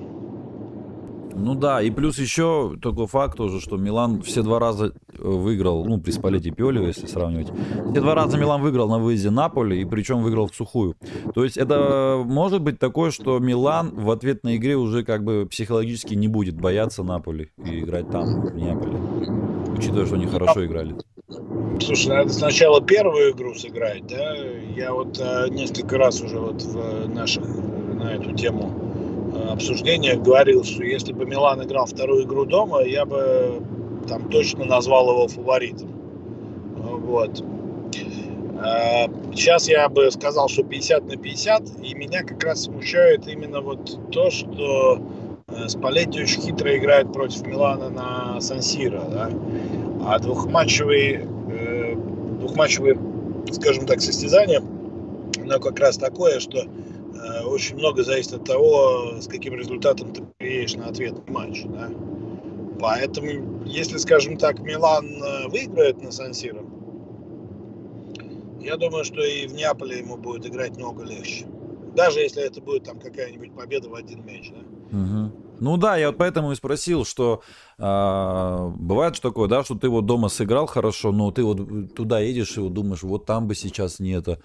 [1.36, 6.00] Ну да, и плюс еще такой факт тоже, что Милан все два раза выиграл, ну,
[6.00, 7.48] при Спалете Пиоли, если сравнивать.
[7.92, 10.96] Все два раза Милан выиграл на выезде Наполи, и причем выиграл в сухую.
[11.34, 16.14] То есть это может быть такое, что Милан в ответной игре уже как бы психологически
[16.14, 18.98] не будет бояться Наполи и играть там, в Неаполе.
[19.78, 20.96] Учитывая, что они хорошо играли.
[21.82, 24.36] Слушай, надо сначала первую игру сыграть, да?
[24.76, 28.95] Я вот э, несколько раз уже вот в наших на эту тему
[29.54, 33.62] обсуждениях говорил, что если бы Милан играл вторую игру дома, я бы
[34.08, 35.90] там точно назвал его фаворитом.
[36.76, 37.44] Вот.
[38.58, 43.62] А, сейчас я бы сказал, что 50 на 50, и меня как раз смущает именно
[43.62, 45.00] вот то, что
[45.48, 49.30] э, Спалетти очень хитро играет против Милана на Сан-Сиро, да?
[50.08, 51.96] а двухматчевый, э,
[52.40, 52.98] двухматчевый,
[53.52, 54.62] скажем так, состязание,
[55.42, 56.64] оно как раз такое, что
[57.46, 61.64] очень много зависит от того, с каким результатом ты приедешь на ответный матч.
[61.66, 61.90] Да?
[62.80, 66.64] Поэтому, если, скажем так, Милан э, выиграет на Сан-Сиро,
[68.60, 71.46] я думаю, что и в Неаполе ему будет играть много легче.
[71.96, 74.52] Даже если это будет там какая-нибудь победа в один мяч.
[74.52, 74.98] Да?
[74.98, 75.45] Угу.
[75.60, 77.42] Ну да, я вот поэтому и спросил, что
[77.78, 82.20] а, бывает что такое, да, что ты вот дома сыграл хорошо, но ты вот туда
[82.20, 84.40] едешь и вот думаешь, вот там бы сейчас не это,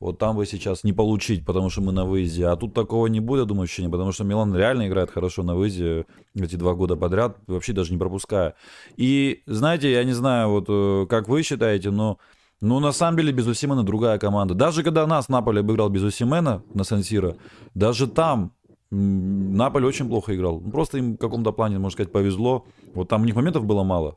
[0.00, 2.46] вот там бы сейчас не получить, потому что мы на выезде.
[2.46, 6.06] А тут такого не будет, думаю, ощущение, потому что Милан реально играет хорошо на выезде
[6.34, 8.54] эти два года подряд, вообще даже не пропуская.
[8.96, 12.18] И знаете, я не знаю, вот э, как вы считаете, но
[12.60, 14.54] ну, на самом деле, без Усимена другая команда.
[14.54, 17.36] Даже когда нас Наполе обыграл без Усимена на Сансира,
[17.74, 18.52] даже там
[18.90, 20.60] Наполе очень плохо играл.
[20.60, 22.64] Ну, просто им в каком-то плане, можно сказать, повезло.
[22.94, 24.16] Вот там у них моментов было мало.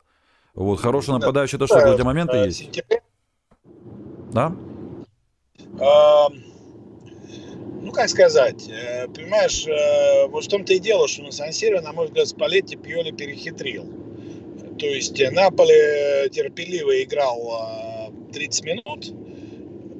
[0.54, 2.84] Вот хороший нападающий, это что, у тебя моменты есть?
[4.32, 4.56] Да?
[7.82, 11.94] Ну, как сказать, э, понимаешь, э, вот в том-то и дело, что на Сан-Сиро, на
[11.94, 13.86] мой взгляд, Спалетти Пьоли перехитрил.
[14.78, 19.14] То есть Наполе терпеливо играл 30 минут,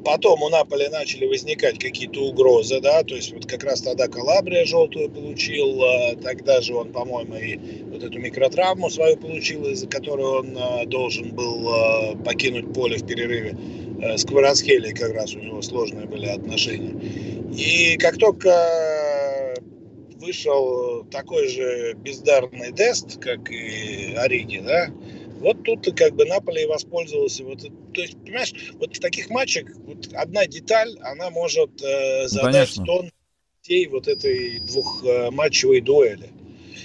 [0.06, 4.66] Потом у Наполи начали возникать какие-то угрозы, да, то есть вот как раз тогда Калабрия
[4.66, 10.26] желтую получил, а, тогда же он, по-моему, и вот эту микротравму свою получил, из-за которой
[10.26, 13.58] он а, должен был а, покинуть поле в перерыве.
[14.16, 16.96] С Кварацхелей как раз у него сложные были отношения.
[17.54, 19.54] И как только
[20.22, 24.90] вышел такой же бездарный Дест, как и Ориги, да,
[25.40, 27.44] вот тут как бы Наполе и воспользовался.
[27.44, 27.62] Вот,
[27.94, 32.78] то есть, понимаешь, вот в таких матчах вот одна деталь, она может э, ну, задать
[32.78, 33.12] ну, тон
[33.62, 36.30] всей вот этой двухматчевой дуэли.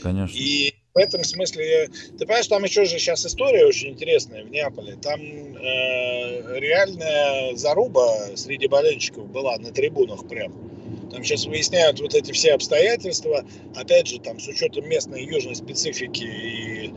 [0.02, 0.36] Конечно.
[0.36, 4.96] И в этом смысле, ты понимаешь, там еще же сейчас история очень интересная в Неаполе.
[4.96, 10.52] Там э, реальная заруба среди болельщиков была на трибунах прям.
[11.10, 13.44] Там сейчас выясняют вот эти все обстоятельства,
[13.74, 16.92] опять же, там с учетом местной южной специфики и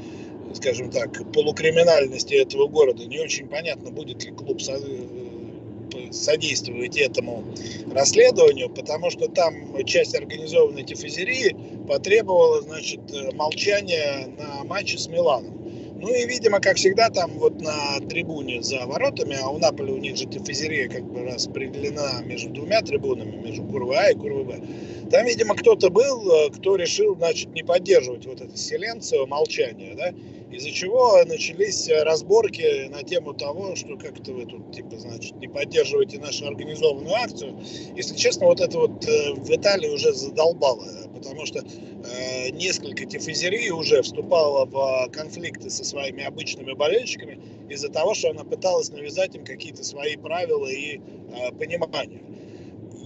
[0.54, 7.44] скажем так, полукриминальности этого города, не очень понятно, будет ли клуб э, содействовать этому
[7.92, 9.54] расследованию, потому что там
[9.86, 11.56] часть организованной тифозерии
[11.88, 15.58] потребовала, значит, э, молчания на матче с Миланом.
[16.00, 19.98] Ну и, видимо, как всегда, там вот на трибуне за воротами, а у Наполи у
[19.98, 24.62] них же тифозерия как бы распределена между двумя трибунами, между курвой А и курвой Б.
[25.10, 30.14] Там, видимо, кто-то был, э, кто решил, значит, не поддерживать вот это селенцию, молчание, да,
[30.52, 36.20] из-за чего начались разборки на тему того, что как-то вы тут, типа, значит, не поддерживаете
[36.20, 37.60] нашу организованную акцию.
[37.96, 43.72] Если честно, вот это вот э, в Италии уже задолбало, потому что э, несколько тифозерий
[43.72, 47.40] уже вступало в конфликты со своими обычными болельщиками
[47.70, 52.22] из-за того, что она пыталась навязать им какие-то свои правила и э, понимания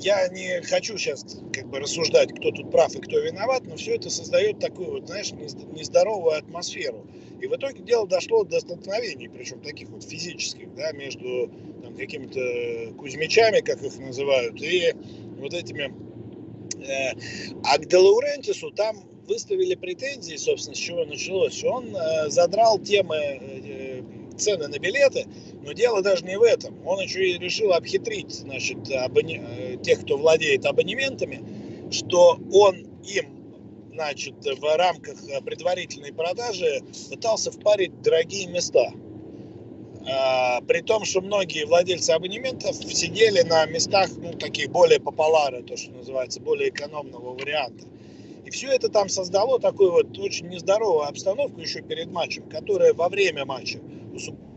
[0.03, 3.95] я не хочу сейчас как бы рассуждать, кто тут прав и кто виноват, но все
[3.95, 7.05] это создает такую вот, знаешь, нездоровую атмосферу.
[7.41, 11.49] И в итоге дело дошло до столкновений, причем таких вот физических, да, между
[11.83, 14.93] там, какими-то кузьмичами, как их называют, и
[15.39, 15.93] вот этими...
[16.83, 17.13] Э,
[17.63, 23.90] а к Делаурентису там выставили претензии, собственно, с чего началось, он э, задрал темы э,
[24.41, 25.25] цены на билеты,
[25.63, 26.75] но дело даже не в этом.
[26.85, 29.41] Он еще и решил обхитрить значит, абоне...
[29.41, 31.43] Э, тех, кто владеет абонементами,
[31.91, 33.41] что он им
[33.93, 38.91] значит, в рамках предварительной продажи пытался впарить дорогие места.
[40.09, 45.77] А, при том, что многие владельцы абонементов сидели на местах, ну, таких более популярных, то,
[45.77, 47.85] что называется, более экономного варианта.
[48.45, 53.09] И все это там создало такую вот очень нездоровую обстановку еще перед матчем, которая во
[53.09, 53.79] время матча
[54.21, 54.50] uso.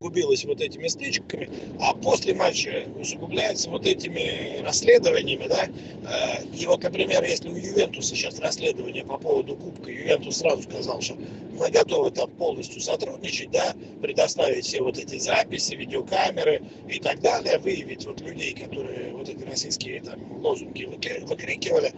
[0.00, 5.64] Усугубилась вот этими стычками, а после матча усугубляется вот этими расследованиями, да.
[5.64, 11.00] Э, и вот, например, если у Ювентуса сейчас расследование по поводу Кубка, Ювентус сразу сказал,
[11.00, 11.16] что
[11.58, 17.58] мы готовы там полностью сотрудничать, да, предоставить все вот эти записи, видеокамеры и так далее,
[17.58, 21.92] выявить вот людей, которые вот эти российские там лозунги выкрикивали,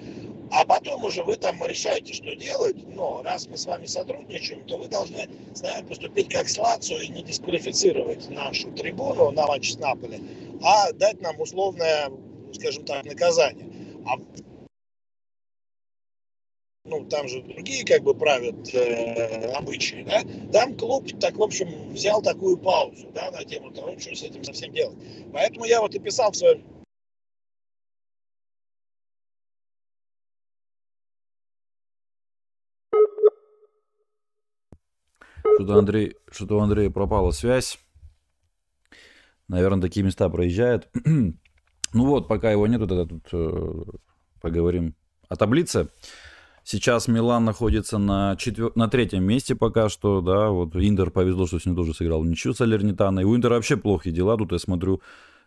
[0.51, 2.76] а потом уже вы там решаете, что делать.
[2.88, 7.09] Но раз мы с вами сотрудничаем, то вы должны с поступить как с Лацио и
[7.09, 7.89] не дисквалифицировать
[8.30, 10.20] нашу трибуну на матч с Наполи,
[10.62, 12.11] а дать нам условное,
[12.53, 13.66] скажем так, наказание.
[14.07, 14.16] А
[16.84, 20.22] ну, там же другие как бы правят э, обычаи, да,
[20.53, 24.43] там клуб, так, в общем, взял такую паузу, да, на тему того, что с этим
[24.43, 24.97] совсем делать.
[25.32, 26.64] Поэтому я вот и писал в своем
[35.61, 37.78] Что-то Андрей, что-то у Андрея пропала связь.
[39.46, 40.88] Наверное, такие места проезжают.
[41.04, 41.36] ну
[41.92, 43.82] вот, пока его нету, тогда тут э,
[44.40, 44.94] поговорим
[45.28, 45.88] о таблице.
[46.64, 48.72] Сейчас Милан находится на, четвер...
[48.74, 52.62] на третьем месте пока что, да, вот Интер повезло, что сегодня тоже сыграл ничью с
[52.62, 53.24] Алернитаной.
[53.24, 55.02] У Интера вообще плохие дела, тут я смотрю,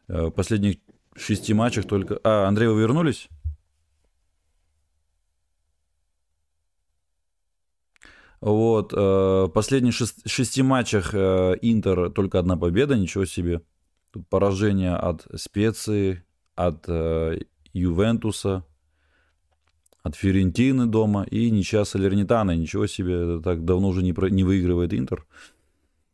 [0.09, 0.77] э, в последних
[1.15, 2.19] шести матчах только...
[2.23, 3.29] А, Андрей, вы вернулись?
[8.43, 13.61] Вот, э, в последних шест- шести матчах э, Интер только одна победа, ничего себе.
[14.11, 17.39] Тут поражение от Специи, от э,
[17.71, 18.65] Ювентуса,
[20.03, 22.57] от Фиорентины дома и ничья с Алернитаной.
[22.57, 25.25] Ничего себе, это так давно уже не, про- не выигрывает Интер.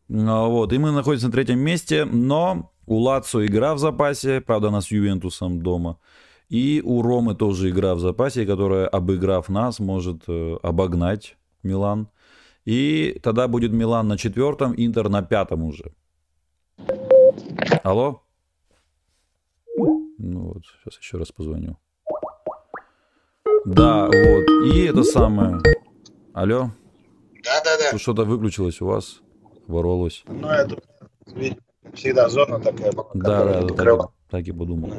[0.08, 4.68] Ну, Вот, и мы находимся на третьем месте, но у Лацо игра в запасе, правда,
[4.68, 5.98] она с Ювентусом дома.
[6.48, 10.26] И у Ромы тоже игра в запасе, которая, обыграв нас, может
[10.62, 12.08] обогнать Милан.
[12.70, 15.92] И тогда будет Милан на четвертом, Интер на пятом уже.
[17.84, 18.22] Алло?
[20.20, 21.78] Ну вот, сейчас еще раз позвоню.
[23.66, 24.72] Да, вот.
[24.72, 25.60] И это самое.
[26.32, 26.70] Алло?
[27.44, 27.90] Да-да-да.
[27.90, 29.22] Тут что-то выключилось у вас,
[29.66, 30.24] ворвалось.
[30.28, 30.80] Ну, это
[31.96, 32.92] всегда зона такая.
[32.92, 34.94] была, Да, да, да, так, так и подумал.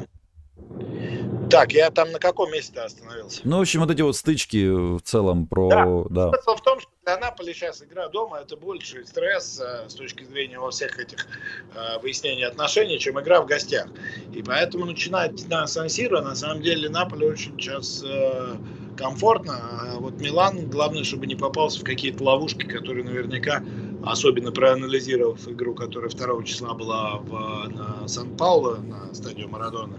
[1.49, 3.39] Так, я там на каком месте остановился?
[3.45, 6.05] Ну, в общем, вот эти вот стычки в целом про...
[6.09, 6.31] Да.
[6.31, 10.23] Смысл в том, что для Наполи сейчас игра дома это больше стресс э, с точки
[10.23, 11.27] зрения во всех этих
[11.73, 13.87] э, выяснений отношений, чем игра в гостях.
[14.31, 18.55] И поэтому начинать на Сан-Сиро, на самом деле, Наполи очень сейчас э,
[18.97, 19.55] комфортно.
[19.57, 23.63] А вот Милан, главное, чтобы не попался в какие-то ловушки, которые наверняка,
[24.05, 29.97] особенно проанализировав игру, которая 2 числа была в, Сан-Пауло, на стадию Марадона,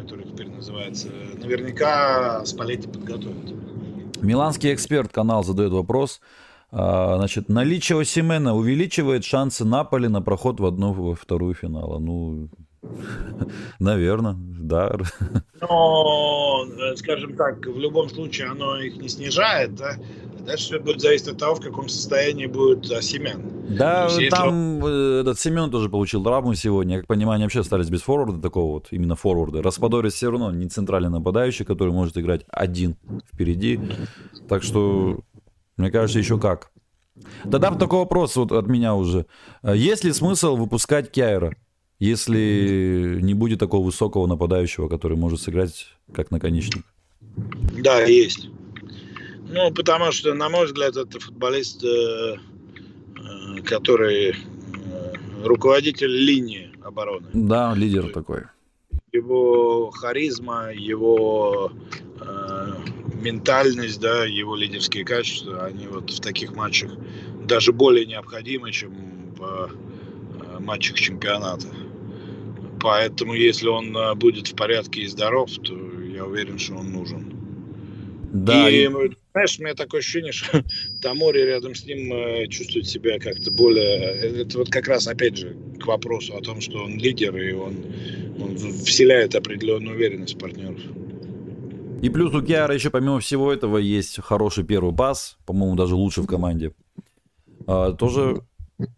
[0.00, 3.73] который теперь называется, наверняка Спалетти подготовит.
[4.24, 6.20] Миланский эксперт канал задает вопрос.
[6.70, 11.98] А, Значит, наличие Осимена увеличивает шансы Наполи на проход в одну во вторую финала.
[11.98, 12.48] Ну,
[13.78, 14.96] наверное, да.
[15.60, 19.96] Но, э, скажем так, в любом случае оно их не снижает, да?
[20.44, 23.42] Дальше все будет зависеть от того, в каком состоянии будет а, Семен.
[23.68, 26.98] Да, есть, если там э, этот Семен тоже получил травму сегодня.
[26.98, 29.62] Как понимаю, они вообще остались без форварда такого вот, именно форварда.
[29.62, 32.96] Распадорис все равно не центральный нападающий, который может играть один
[33.32, 33.80] впереди.
[34.48, 35.20] Так что,
[35.76, 36.70] мне кажется, еще как.
[37.44, 39.26] Тогда такой вопрос вот от меня уже.
[39.62, 41.56] А Есть ли смысл выпускать Кяйра,
[41.98, 46.84] если не будет такого высокого нападающего, который может сыграть как наконечник?
[47.82, 48.48] Да, есть.
[49.48, 54.34] Ну, потому что, на мой взгляд, это футболист, э, э, который э,
[55.44, 57.28] руководитель линии обороны.
[57.32, 58.44] Да, лидер такой.
[59.12, 61.72] Его харизма, его
[62.20, 62.72] э,
[63.14, 66.92] ментальность, да, его лидерские качества, они вот в таких матчах
[67.44, 71.68] даже более необходимы, чем в э, матчах чемпионата.
[72.80, 75.74] Поэтому, если он будет в порядке и здоров, то
[76.14, 77.33] я уверен, что он нужен.
[78.34, 80.64] Да, и, и- знаешь, у меня такое ощущение, что
[81.02, 83.96] Тамори рядом с ним э, чувствует себя как-то более...
[83.96, 87.52] э, Это вот как раз, опять же, к вопросу о том, что он лидер, и
[87.52, 87.76] он,
[88.40, 90.80] он вселяет определенную уверенность партнеров.
[92.02, 96.20] И плюс у Киара еще помимо всего этого есть хороший первый пас, по-моему, даже лучше
[96.22, 96.72] в команде.
[97.68, 98.42] А, тоже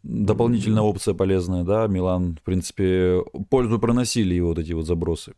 [0.03, 5.35] дополнительная опция полезная, да, Милан, в принципе, пользу приносили и вот эти вот забросы.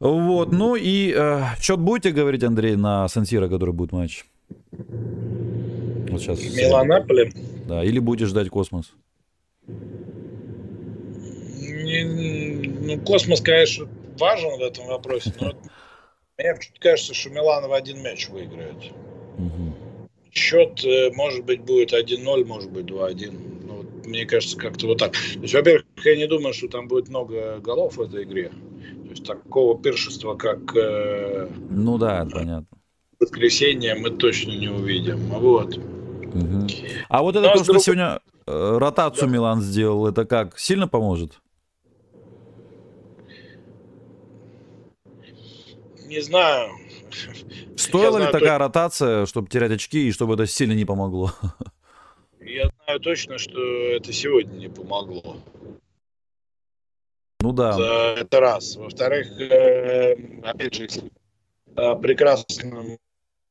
[0.00, 4.24] Вот, ну и э, счет будете говорить, Андрей, на Сансира, который будет матч?
[6.10, 6.40] Вот сейчас.
[6.56, 7.30] Милан Наполе.
[7.68, 8.92] Да, или будете ждать космос?
[11.58, 13.86] Не- Ну, космос, конечно,
[14.18, 15.52] важен в этом вопросе, но
[16.38, 18.76] мне кажется, что Милан в один мяч выиграет.
[20.32, 23.32] Счет, э, может быть, будет 1-0, может быть, 2-1.
[23.66, 25.12] Ну, вот мне кажется, как-то вот так.
[25.12, 28.50] То есть, во-первых, я не думаю, что там будет много голов в этой игре.
[29.24, 32.66] Такого пиршества, как э, Ну да, это понятно.
[33.18, 35.18] воскресенье, мы точно не увидим.
[35.28, 35.76] Вот.
[35.76, 36.68] Мгм.
[37.08, 39.32] А вот это Но то, что друг- сегодня э, ротацию Да.
[39.34, 40.58] Милан сделал, это как?
[40.58, 41.40] Сильно поможет?
[46.06, 46.70] Не знаю.
[47.76, 51.32] Стоила Я ли знаю такая ротация, чтобы терять очки, и чтобы это сильно не помогло?
[52.40, 55.36] Я знаю точно, что это сегодня не помогло.
[57.40, 58.14] Ну да.
[58.18, 58.76] Это, раз.
[58.76, 60.88] Во-вторых, э, опять же,
[61.76, 62.98] э, прекрасным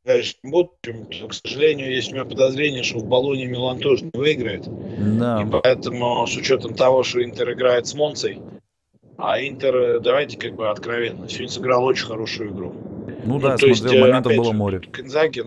[0.06, 4.12] дальнейшем будущем, то, к сожалению, есть у меня подозрение, что в Болоне Милан тоже не
[4.14, 4.68] выиграет.
[5.20, 5.42] Да.
[5.42, 8.42] И поэтому, с учетом того, что Интер играет с Монцей,
[9.18, 12.74] а Интер, э, давайте как бы откровенно, сегодня сыграл очень хорошую игру.
[13.26, 14.80] Ну да, то есть, смотрел, э, моментов было же, море.
[14.80, 15.44] Конзаги,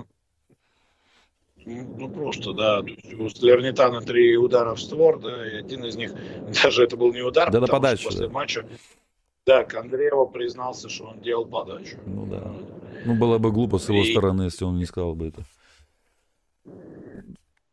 [1.66, 2.80] ну просто, да.
[2.80, 6.12] У Слернитана три удара в створ, да, и один из них,
[6.62, 8.32] даже это был не удар, Да, потому подачу, что после да.
[8.32, 8.66] матча,
[9.46, 11.96] да, Кондреева признался, что он делал подачу.
[12.06, 12.52] Ну да.
[13.04, 15.42] Ну было бы глупо с его И- стороны, если он не сказал бы это.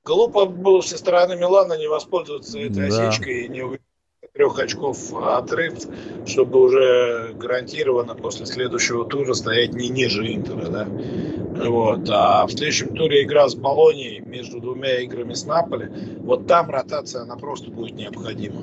[0.04, 3.08] Глупо было со стороны Милана не воспользоваться этой Да.
[3.10, 3.86] осечкой и не увидеть
[4.34, 5.76] трех очков отрыв,
[6.26, 10.88] чтобы уже гарантированно после следующего тура стоять не ниже Интера, да.
[11.66, 12.10] Вот.
[12.10, 17.24] А в следующем туре игра с Болонией между двумя играми с Наполи, вот там ротация,
[17.24, 18.62] она просто будет необходима.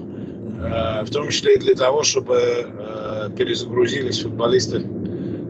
[0.62, 4.86] Э, в том числе и для того, чтобы э, перезагрузились футболисты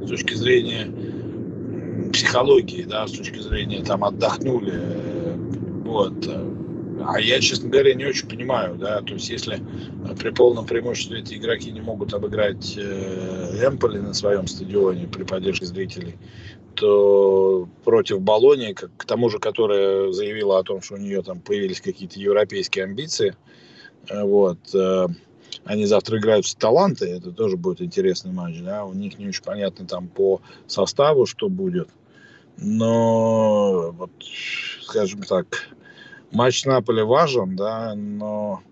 [0.05, 0.91] с точки зрения
[2.13, 4.75] психологии, да, с точки зрения там отдохнули.
[4.75, 5.35] Э,
[5.85, 6.29] вот.
[7.09, 9.63] А я, честно говоря, не очень понимаю, да, то есть если
[10.19, 15.67] при полном преимуществе эти игроки не могут обыграть э, Эмполи на своем стадионе при поддержке
[15.67, 16.17] зрителей,
[16.75, 21.81] то против Болонии, к, тому же, которая заявила о том, что у нее там появились
[21.81, 23.37] какие-то европейские амбиции,
[24.09, 25.07] э, вот, э,
[25.65, 29.45] они завтра играют с Таланты, это тоже будет интересный матч, да, у них не очень
[29.45, 31.89] понятно там по составу, что будет,
[32.57, 34.11] но, вот,
[34.83, 35.69] скажем так,
[36.33, 38.63] матч Наполи важен, да, но,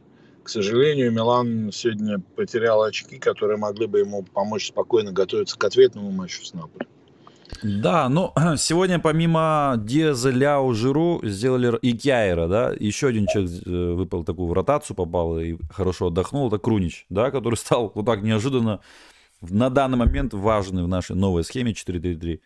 [0.42, 6.10] к сожалению, Милан сегодня потерял очки, которые могли бы ему помочь спокойно готовиться к ответному
[6.10, 6.86] матчу с Наполи.
[7.62, 13.92] Да, ну, сегодня помимо Диаза, Ляо, Жиру сделали и Кяйра, да, еще один человек э,
[13.94, 18.22] выпал такую в ротацию, попал и хорошо отдохнул, это Крунич, да, который стал вот так
[18.22, 18.80] неожиданно
[19.40, 22.40] на данный момент важный в нашей новой схеме 4-3-3.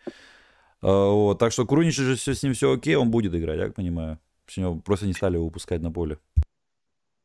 [0.81, 3.69] А, вот, так что Крунич же все, с ним все окей, он будет играть, я
[3.69, 4.19] понимаю.
[4.85, 6.17] Просто не стали его выпускать на поле.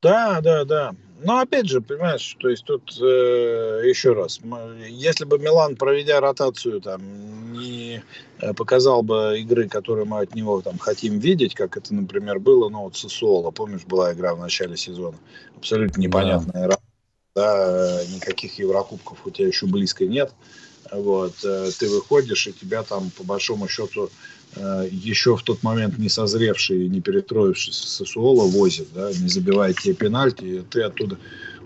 [0.04, 0.94] Да, да, да.
[1.22, 4.38] Но опять же, понимаешь, то есть тут э, еще раз,
[4.86, 7.00] если бы Милан, проведя ротацию, там,
[7.54, 8.02] не
[8.40, 12.68] э, показал бы игры, которые мы от него там хотим видеть, как это, например, было,
[12.68, 15.16] ну вот Сосуола, помнишь, была игра в начале сезона,
[15.56, 16.78] абсолютно непонятная да.
[17.34, 20.34] да, никаких Еврокубков у тебя еще близко нет,
[20.92, 24.10] вот, э, ты выходишь, и тебя там, по большому счету,
[24.90, 30.44] еще в тот момент не созревший, не перестроившийся Сосуола возит, да, не забивает тебе пенальти,
[30.44, 31.18] и ты оттуда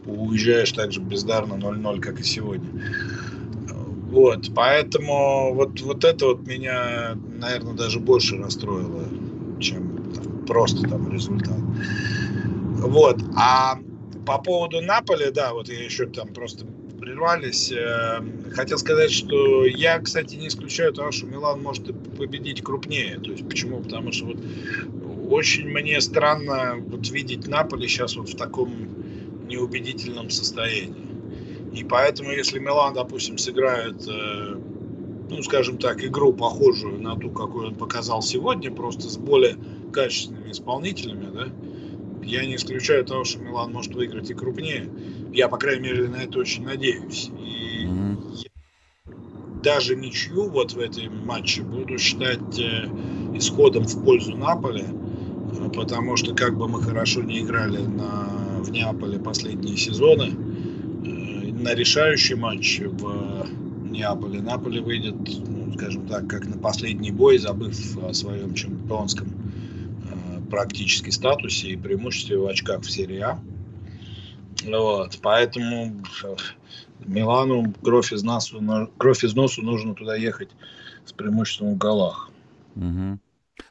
[0.07, 2.69] уезжаешь так же бездарно 0-0, как и сегодня.
[4.11, 9.05] Вот, поэтому вот, вот это вот меня, наверное, даже больше расстроило,
[9.61, 11.59] чем там, просто там результат.
[12.79, 13.79] Вот, а
[14.25, 16.65] по поводу Наполи, да, вот я еще там просто
[17.01, 17.73] прервались.
[17.73, 18.21] Э,
[18.53, 21.85] хотел сказать, что я, кстати, не исключаю того, что Милан может
[22.17, 23.19] победить крупнее.
[23.19, 23.81] То есть почему?
[23.81, 24.37] Потому что вот
[25.31, 28.73] очень мне странно вот видеть Наполи сейчас вот в таком
[29.47, 31.09] неубедительном состоянии.
[31.75, 34.57] И поэтому, если Милан, допустим, сыграет, э,
[35.31, 39.57] ну, скажем так, игру похожую на ту, какую он показал сегодня, просто с более
[39.93, 41.49] качественными исполнителями, да,
[42.25, 44.89] я не исключаю того, что Милан может выиграть и крупнее.
[45.33, 47.31] Я, по крайней мере, на это очень надеюсь.
[47.39, 49.61] И mm-hmm.
[49.63, 52.89] даже ничью вот в этом матче буду считать э,
[53.35, 58.71] исходом в пользу Наполи, э, потому что как бы мы хорошо не играли на, в
[58.71, 63.47] Неаполе последние сезоны, э, на решающий матч в
[63.91, 65.17] Неаполе Наполе выйдет,
[65.47, 69.29] ну, скажем так, как на последний бой, забыв о своем чемпионском
[70.51, 73.39] практически статусе и преимуществе в очках в серии А.
[74.65, 76.03] Вот, поэтому
[77.07, 78.61] Милану кровь из, носу,
[78.99, 80.51] кровь из носу нужно туда ехать
[81.05, 82.31] с преимуществом в голах.
[82.77, 83.19] Угу.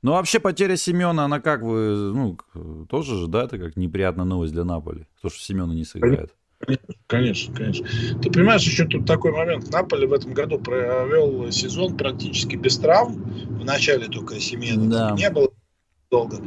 [0.02, 2.38] Ну, вообще потеря Семена, она как вы, ну,
[2.90, 6.34] тоже же, да, это как неприятная новость для Наполи, то, что Семена не сыграет.
[7.06, 7.88] Конечно, конечно.
[8.22, 9.72] Ты понимаешь, еще тут такой момент.
[9.72, 13.22] Наполи в этом году провел сезон практически без травм.
[13.48, 15.16] В начале только Семена да.
[15.16, 15.50] не было
[16.10, 16.38] долго.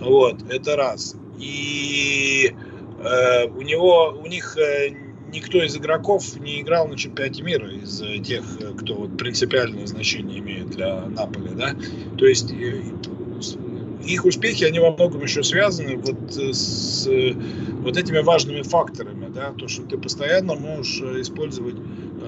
[0.00, 1.16] Вот, это раз.
[1.38, 2.54] И
[2.98, 4.90] у него, у них э,
[5.32, 8.44] никто из игроков не играл на чемпионате мира из э, тех,
[8.78, 11.74] кто вот принципиальное значение имеет для Наполи, да.
[12.18, 12.52] То есть
[14.04, 17.08] их успехи, они во многом еще связаны вот с
[17.82, 21.76] вот этими важными факторами, да, то, что ты постоянно можешь использовать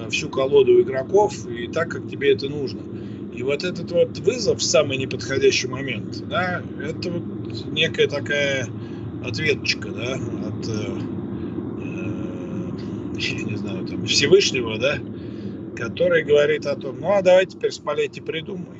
[0.09, 2.81] всю колоду игроков и так, как тебе это нужно.
[3.33, 8.67] И вот этот вот вызов в самый неподходящий момент, да, это вот некая такая
[9.23, 10.17] ответочка, да,
[10.59, 10.71] от, э,
[11.81, 14.99] э, я не знаю, там, Всевышнего, да,
[15.75, 18.79] который говорит о том, ну а давай теперь спалеть и придумай.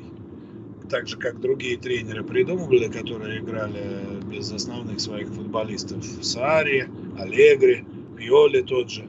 [0.89, 3.83] Так же, как другие тренеры придумывали, которые играли
[4.31, 6.03] без основных своих футболистов.
[6.21, 7.85] Сари, Алегри,
[8.17, 9.07] Пиоли тот же.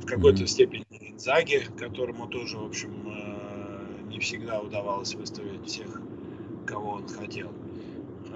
[0.00, 6.00] В какой-то степени Инзаги, которому тоже, в общем, э, не всегда удавалось выставить всех,
[6.64, 7.50] кого он хотел.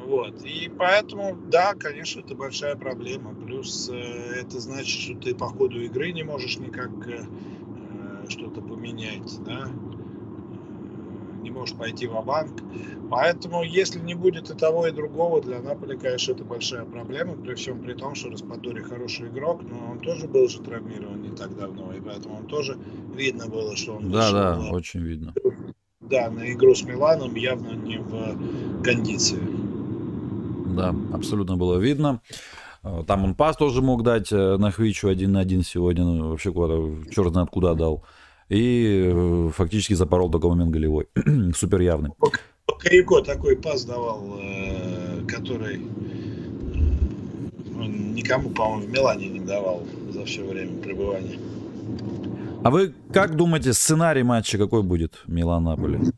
[0.07, 0.45] Вот.
[0.45, 3.35] И поэтому, да, конечно, это большая проблема.
[3.35, 8.61] Плюс э, это значит, что ты по ходу игры не можешь никак э, э что-то
[8.61, 9.69] поменять, да.
[11.43, 12.63] Не, может пойти в банк
[13.11, 17.55] Поэтому, если не будет и того, и другого, для Наполи, конечно, это большая проблема, при
[17.55, 21.57] всем при том, что Распадори хороший игрок, но он тоже был же травмирован не так
[21.57, 22.79] давно, и поэтому он тоже
[23.15, 24.11] видно было, что он...
[24.11, 25.35] Да, да, на, очень видно.
[26.01, 29.76] Да, на игру с Миланом явно не в кондиции.
[30.75, 32.21] Да, абсолютно было видно.
[32.83, 36.31] А, там он пас тоже мог дать э, на Хвичу один на один сегодня, ну,
[36.31, 38.05] вообще куда-то, черт знает куда дал.
[38.49, 41.09] И э, фактически запорол такой момент голевой.
[41.55, 42.11] Супер явный.
[42.79, 45.81] Корико такой пас давал, э, который
[47.77, 51.39] никому, по-моему, в Милане не давал за все время пребывания.
[52.63, 56.13] А вы как думаете, сценарий матча какой будет Милан-Наполи?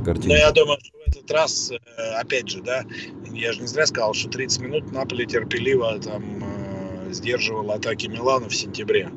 [0.00, 0.34] По картине.
[0.34, 1.72] Ну, я думаю, что в этот раз,
[2.16, 2.84] опять же, да,
[3.32, 8.48] я же не зря сказал, что 30 минут Наполи терпеливо там э, сдерживал атаки Милана
[8.48, 9.10] в сентябре.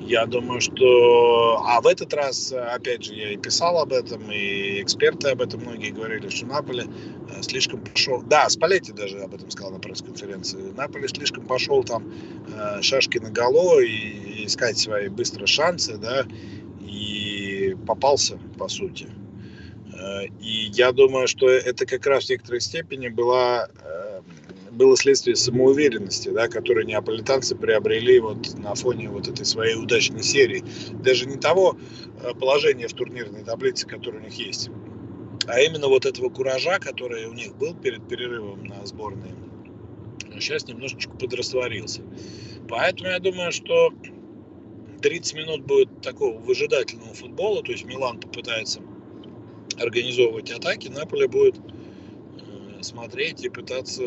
[0.00, 1.62] Я думаю, что...
[1.66, 5.60] А в этот раз, опять же, я и писал об этом, и эксперты об этом
[5.60, 8.22] многие говорили, что Наполе э, слишком пошел...
[8.22, 10.72] Да, Спалетти даже об этом сказал на пресс-конференции.
[10.76, 12.12] Наполе слишком пошел там
[12.48, 16.26] э, шашки на голо и искать свои быстро шансы, да,
[16.80, 19.06] и попался, по сути.
[20.00, 24.20] Э, и я думаю, что это как раз в некоторой степени была, э,
[24.70, 30.64] было следствие самоуверенности, да, которую неаполитанцы приобрели вот на фоне вот этой своей удачной серии.
[30.92, 31.76] Даже не того
[32.22, 34.70] э, положения в турнирной таблице, которое у них есть,
[35.46, 39.34] а именно вот этого куража, который у них был перед перерывом на сборные,
[40.34, 42.02] сейчас немножечко подрастворился.
[42.68, 43.92] Поэтому я думаю, что
[45.02, 48.80] 30 минут будет такого выжидательного футбола, то есть Милан попытается
[49.80, 54.02] организовывать атаки, Наполе будет э, смотреть и пытаться,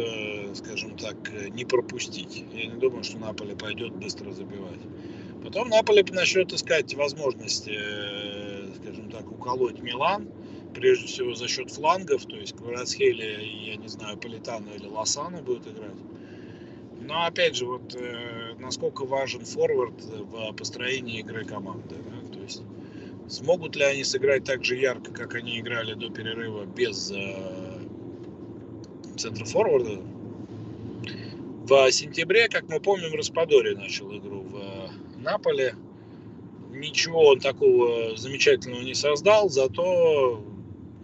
[0.53, 1.15] скажем так,
[1.49, 2.45] не пропустить.
[2.53, 4.79] Я не думаю, что Наполе пойдет быстро забивать.
[5.43, 10.29] Потом Наполе начнет искать возможности, э, скажем так, уколоть Милан,
[10.73, 15.67] прежде всего за счет флангов, то есть Кварацхели, я не знаю, Политана или Лосана будет
[15.67, 15.97] играть.
[17.01, 21.95] Но опять же, вот э, насколько важен форвард в построении игры команды.
[21.95, 22.33] Да?
[22.33, 22.61] То есть
[23.27, 27.79] Смогут ли они сыграть так же ярко, как они играли до перерыва без э,
[29.17, 30.01] центра форварда?
[31.65, 35.75] В сентябре, как мы помним, Распадори начал игру в э, Наполе.
[36.71, 40.43] Ничего он такого замечательного не создал, зато,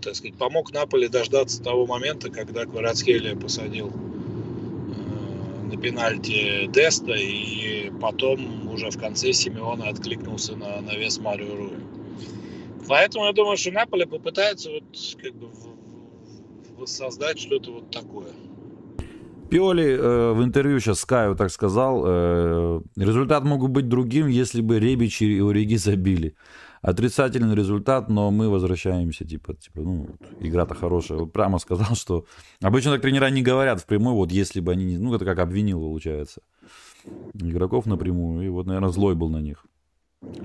[0.02, 7.92] так сказать, помог Наполе дождаться того момента, когда Кварацхелия посадил э, на пенальти Деста, и
[8.02, 11.99] потом уже в конце Симеона откликнулся на навес Марио Руи.
[12.90, 14.84] Поэтому я думаю, что Наполе попытается вот
[15.22, 15.48] как бы
[16.76, 18.32] воссоздать что-то вот такое.
[19.52, 24.62] Пиоли э, в интервью сейчас Скаю так сказал, э, результат мог бы быть другим, если
[24.62, 26.36] бы Ребич и Ориги забили.
[26.82, 30.08] Отрицательный результат, но мы возвращаемся, типа, типа ну,
[30.40, 31.20] игра-то хорошая.
[31.20, 32.26] Вот прямо сказал, что
[32.60, 34.98] обычно так тренера не говорят впрямую, вот если бы они не...
[34.98, 36.42] Ну, это как обвинил, получается,
[37.36, 39.64] игроков напрямую, и вот, наверное, злой был на них.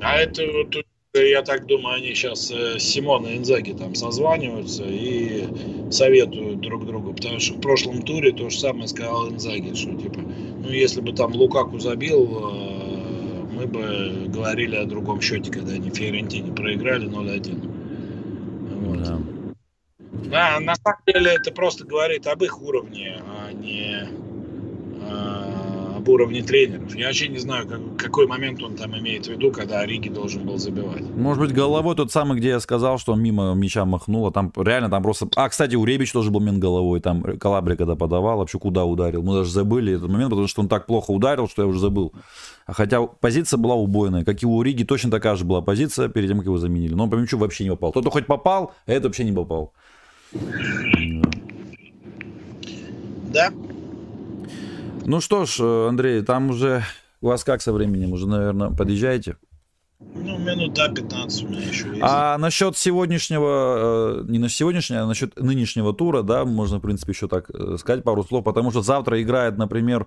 [0.01, 0.84] А это вот
[1.20, 5.44] я так думаю, они сейчас э, с Симона и Инзаги там созваниваются и
[5.90, 10.20] советуют друг другу, потому что в прошлом туре то же самое сказал Инзаги, что типа,
[10.20, 15.90] ну если бы там Лукаку забил, э, мы бы говорили о другом счете, когда они
[15.90, 17.70] Фиорентине проиграли 0-1.
[18.80, 19.02] Вот.
[19.02, 19.18] Да.
[20.30, 24.08] да, на самом деле это просто говорит об их уровне, а не
[26.05, 26.94] об уровне тренеров.
[26.94, 30.44] Я вообще не знаю, как, какой момент он там имеет в виду, когда Ориги должен
[30.44, 31.02] был забивать.
[31.16, 34.30] Может быть, головой тот самый, где я сказал, что он мимо мяча махнуло.
[34.30, 35.28] Там реально там просто...
[35.34, 37.00] А, кстати, у Ребич тоже был момент головой.
[37.00, 39.22] Там Калабри, когда подавал, вообще куда ударил.
[39.22, 42.12] Мы даже забыли этот момент, потому что он так плохо ударил, что я уже забыл.
[42.66, 44.24] А хотя позиция была убойная.
[44.24, 46.94] Как и у Риги, точно такая же была позиция перед тем, как его заменили.
[46.94, 47.92] Но он по мячу вообще не попал.
[47.92, 49.72] Тот, кто хоть попал, а это вообще не попал.
[53.32, 53.50] Да,
[55.07, 56.82] ну что ж, э, Андрей, там уже
[57.20, 58.12] у вас как со временем?
[58.12, 59.36] Уже, наверное, подъезжаете?
[60.00, 62.00] Ну, минут до 15 у меня еще есть.
[62.02, 67.12] А насчет сегодняшнего, э, не на сегодняшнего, а насчет нынешнего тура, да, можно, в принципе,
[67.12, 70.07] еще так э, сказать пару слов, потому что завтра играет, например,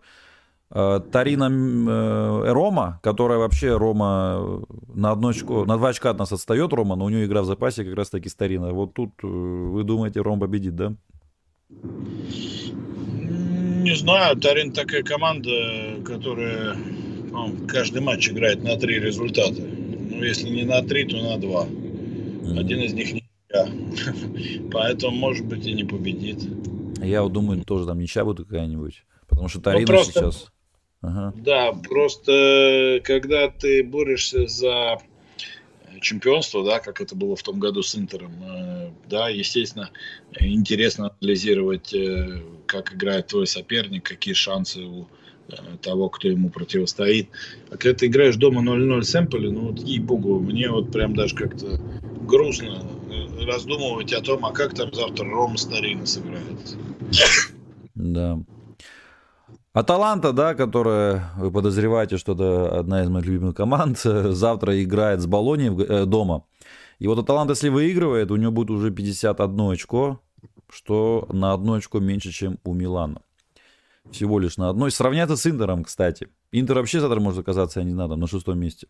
[0.69, 6.97] Тарина Рома, которая вообще Рома на, одно очко, на два очка от нас отстает Рома,
[6.97, 8.73] но у нее игра в запасе как раз таки с Тарина.
[8.73, 10.93] Вот тут вы думаете, Ром победит, да?
[13.87, 19.61] Не знаю, Тарин такая команда, которая ну, каждый матч играет на три результата.
[19.61, 21.63] Ну, если не на три, то на два.
[21.63, 23.23] Один из них не
[23.53, 23.67] я.
[24.71, 26.39] Поэтому, может быть, и не победит.
[27.01, 29.05] Я вот думаю, тоже там ничья будет какая-нибудь.
[29.29, 30.51] Потому что Тарина ну, просто, сейчас...
[31.01, 31.33] Ага.
[31.37, 34.97] Да, просто когда ты борешься за
[36.01, 38.31] чемпионства, да, как это было в том году с Интером.
[39.09, 39.89] Да, естественно,
[40.39, 41.93] интересно анализировать,
[42.65, 45.07] как играет твой соперник, какие шансы у
[45.81, 47.29] того, кто ему противостоит.
[47.69, 51.79] А когда ты играешь дома 0-0 с ну вот, ей-богу, мне вот прям даже как-то
[52.27, 52.85] грустно
[53.45, 56.75] раздумывать о том, а как там завтра Рома Старина сыграет.
[57.95, 58.39] Да.
[59.73, 65.27] Аталанта, да, которая, вы подозреваете, что это одна из моих любимых команд, завтра играет с
[65.27, 66.45] Болонией э, дома.
[66.99, 70.19] И вот Аталанта, если выигрывает, у него будет уже 51 очко,
[70.69, 73.21] что на одно очко меньше, чем у Милана.
[74.11, 74.91] Всего лишь на одной.
[74.91, 76.29] Сравняться с Интером, кстати.
[76.51, 78.87] Интер вообще завтра может оказаться, я не знаю, там, на шестом месте.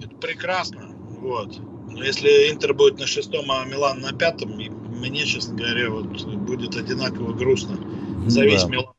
[0.00, 0.88] Это прекрасно.
[1.20, 1.60] Вот.
[1.94, 6.76] Но если Интер будет на шестом, а Милан на пятом, мне, честно говоря, вот будет
[6.76, 7.78] одинаково грустно
[8.26, 8.68] за весь, да.
[8.68, 8.94] Милан,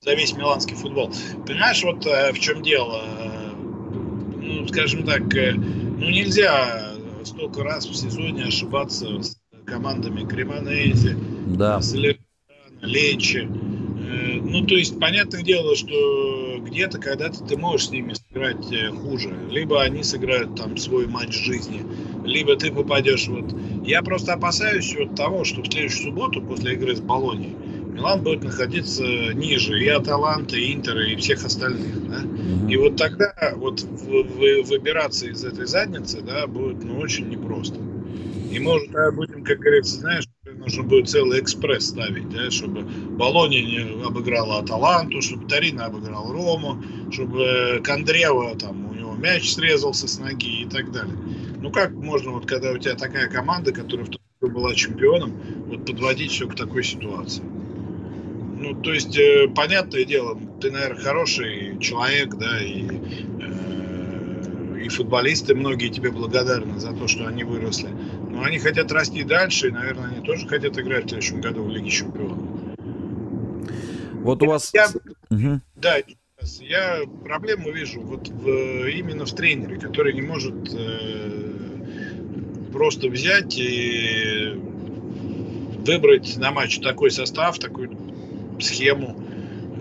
[0.00, 1.12] за весь миланский футбол.
[1.46, 3.02] Понимаешь, вот э, в чем дело?
[4.36, 6.94] Ну, скажем так, э, ну нельзя
[7.24, 11.16] столько раз в сезоне ошибаться с командами Кремонези,
[11.46, 11.80] да.
[12.80, 13.48] Лечи.
[13.48, 18.66] Э, ну, то есть, понятное дело, что где-то, когда-то ты можешь с ними сыграть
[19.02, 19.34] хуже.
[19.50, 21.82] Либо они сыграют там свой матч жизни,
[22.24, 23.54] либо ты попадешь вот...
[23.84, 27.54] Я просто опасаюсь вот того, что в следующую субботу после игры с Болонией
[27.96, 29.02] Милан будет находиться
[29.32, 32.08] ниже и Аталанта, и Интера, и всех остальных.
[32.08, 32.20] Да?
[32.68, 37.78] И вот тогда вот выбираться из этой задницы да, будет ну, очень непросто.
[38.50, 40.26] И может будем, как говорится, знаешь,
[40.66, 46.82] нужно будет целый экспресс ставить, да, чтобы Болония не обыграла Аталанту, чтобы Тарина обыграл Рому,
[47.12, 51.16] чтобы Кондрева там у него мяч срезался с ноги и так далее.
[51.62, 55.32] Ну как можно, вот когда у тебя такая команда, которая в том была чемпионом,
[55.66, 57.42] вот подводить все к такой ситуации?
[58.58, 62.86] Ну, то есть, э, понятное дело, ты, наверное, хороший человек, да, и,
[63.40, 67.90] э, и футболисты многие тебе благодарны за то, что они выросли.
[68.36, 71.70] Но они хотят расти дальше, и, наверное, они тоже хотят играть в следующем году в
[71.70, 72.38] Лиге Чемпионов.
[74.12, 74.74] Вот у вас...
[74.74, 74.88] Я,
[75.30, 75.62] угу.
[75.76, 75.96] Да,
[76.60, 81.80] я проблему вижу вот в, именно в тренере, который не может э,
[82.74, 84.52] просто взять и
[85.86, 87.96] выбрать на матч такой состав, такую
[88.60, 89.18] схему,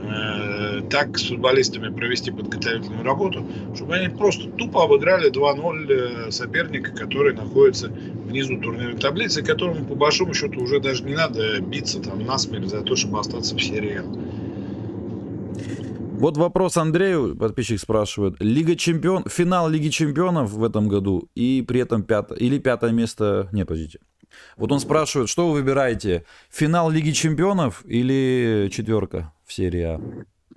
[0.01, 3.46] э, так с футболистами провести подготовительную работу,
[3.76, 9.96] чтобы они просто тупо обыграли 2-0 э, соперника, который находится внизу турнирной таблицы, которому по
[9.96, 14.02] большому счету уже даже не надо биться там насмерть за то, чтобы остаться в серии
[16.18, 18.38] вот вопрос Андрею, подписчик спрашивает.
[18.40, 23.50] Лига чемпион, финал Лиги чемпионов в этом году и при этом пятое, или пятое место,
[23.52, 24.00] не, подождите.
[24.58, 30.02] Вот он спрашивает, что вы выбираете, финал Лиги чемпионов или четверка в серии А?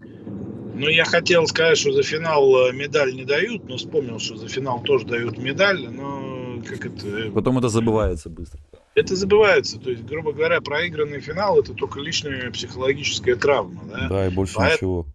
[0.01, 4.49] Ну, я хотел сказать, что за финал э, медаль не дают, но вспомнил, что за
[4.49, 7.07] финал тоже дают медаль, но как это...
[7.07, 8.61] Э, Потом это забывается быстро.
[8.95, 9.81] Это забывается.
[9.81, 13.83] То есть, грубо говоря, проигранный финал это только личная психологическая травма.
[13.91, 15.07] Да, да и больше Поэтому...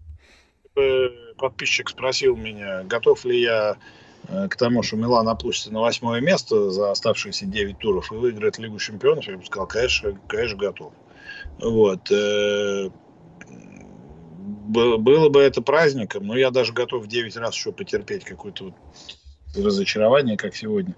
[0.75, 3.77] ничего подписчик спросил меня, готов ли я
[4.27, 8.57] э, к тому, что Милан опустится на восьмое место за оставшиеся 9 туров и выиграет
[8.57, 10.93] Лигу Чемпионов, я бы сказал, конечно, конечно готов.
[11.59, 12.09] Вот.
[14.63, 18.75] Э, было бы это праздником, но я даже готов 9 раз еще потерпеть какое-то вот
[19.55, 20.95] разочарование, как сегодня,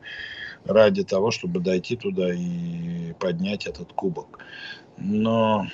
[0.66, 4.40] ради того, чтобы дойти туда и поднять этот кубок.
[4.98, 5.68] Но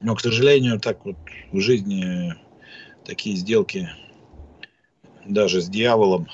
[0.00, 1.16] но, к сожалению, так вот
[1.52, 2.34] в жизни
[3.04, 3.88] такие сделки
[5.24, 6.28] даже с дьяволом.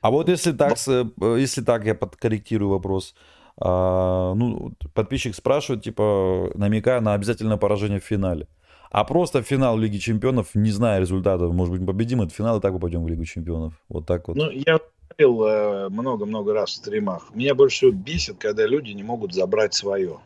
[0.00, 3.14] А вот если так, если так я подкорректирую вопрос.
[3.58, 8.48] А, ну, подписчик спрашивает, типа, намекая на обязательное поражение в финале.
[8.90, 12.72] А просто финал Лиги Чемпионов, не зная результатов, может быть, победим этот финал, и так
[12.72, 13.74] попадем в Лигу Чемпионов.
[13.88, 14.36] Вот так вот.
[14.36, 14.78] Ну, я
[15.10, 17.34] говорил э, много-много раз в стримах.
[17.34, 20.18] Меня больше всего бесит, когда люди не могут забрать свое.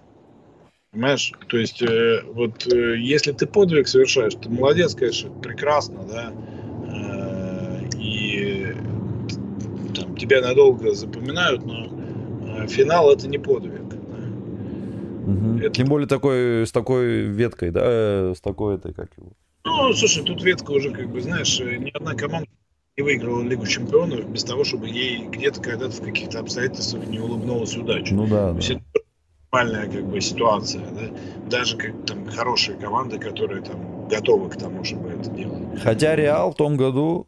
[0.92, 1.32] Понимаешь?
[1.48, 6.32] То есть, э, вот э, если ты подвиг совершаешь, ты молодец, конечно, прекрасно, да,
[6.92, 8.74] э, и
[9.94, 11.86] там, тебя надолго запоминают, но
[12.64, 13.89] э, финал это не подвиг.
[15.26, 15.58] Угу.
[15.58, 15.70] Это...
[15.70, 19.32] Тем более такой, с такой веткой, да, э, с такой этой, как его.
[19.64, 22.48] Ну, слушай, тут ветка уже, как бы, знаешь, э, ни одна команда
[22.96, 27.76] не выиграла Лигу Чемпионов без того, чтобы ей где-то когда-то в каких-то обстоятельствах не улыбнулась
[27.76, 28.14] удача.
[28.14, 28.48] Ну да.
[28.48, 28.58] То да.
[28.58, 28.80] есть
[29.52, 31.10] нормальная как бы ситуация, да?
[31.48, 35.80] даже как там хорошие команды, которые там готовы к тому, чтобы это делать.
[35.82, 37.26] Хотя Реал в том году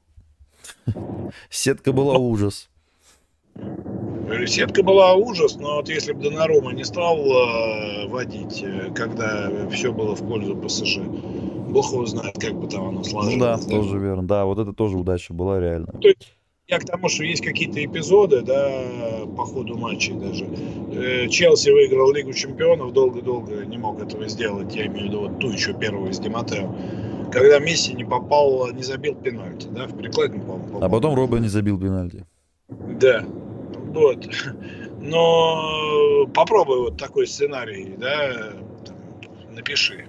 [1.51, 2.69] сетка была ужас.
[4.47, 9.93] Сетка была ужас, но вот если бы Донарума не стал э, водить, э, когда все
[9.93, 10.99] было в пользу ПСЖ,
[11.69, 13.37] бог его знает, как бы там оно сложилось.
[13.37, 14.27] Ну да, да, тоже верно.
[14.27, 15.93] Да, вот это тоже удача была реально.
[16.01, 16.35] То есть
[16.69, 20.47] я к тому, что есть какие-то эпизоды, да, по ходу матчей даже.
[20.93, 25.39] Э, Челси выиграл Лигу Чемпионов, долго-долго не мог этого сделать, я имею в виду вот
[25.39, 26.75] ту еще первую из Диматео.
[27.31, 30.81] Когда Месси не попал, не забил пенальти, да, в прикладе, по-моему.
[30.81, 32.27] А потом Робби не забил пенальти.
[32.69, 33.25] Да,
[33.93, 34.29] вот.
[35.01, 38.53] Но попробуй вот такой сценарий, да,
[39.55, 40.07] напиши.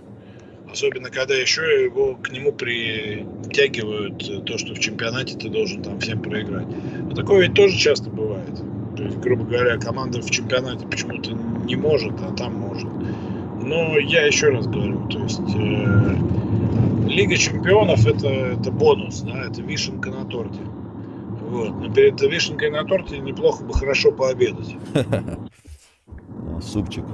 [0.72, 6.22] Особенно, когда еще его к нему притягивают то, что в чемпионате ты должен там всем
[6.22, 6.68] проиграть.
[7.00, 8.56] Но такое ведь тоже часто бывает.
[8.98, 11.32] То есть, грубо говоря, команда в чемпионате почему-то
[11.66, 12.90] не может, а там может.
[13.62, 16.16] Но я еще раз говорю, то есть э,
[17.08, 20.60] Лига чемпионов это, это бонус, да, это вишенка на торте.
[21.54, 21.70] Вот.
[21.70, 24.76] Но перед вишенкой на торте неплохо бы хорошо пообедать.
[26.64, 27.06] Супчик.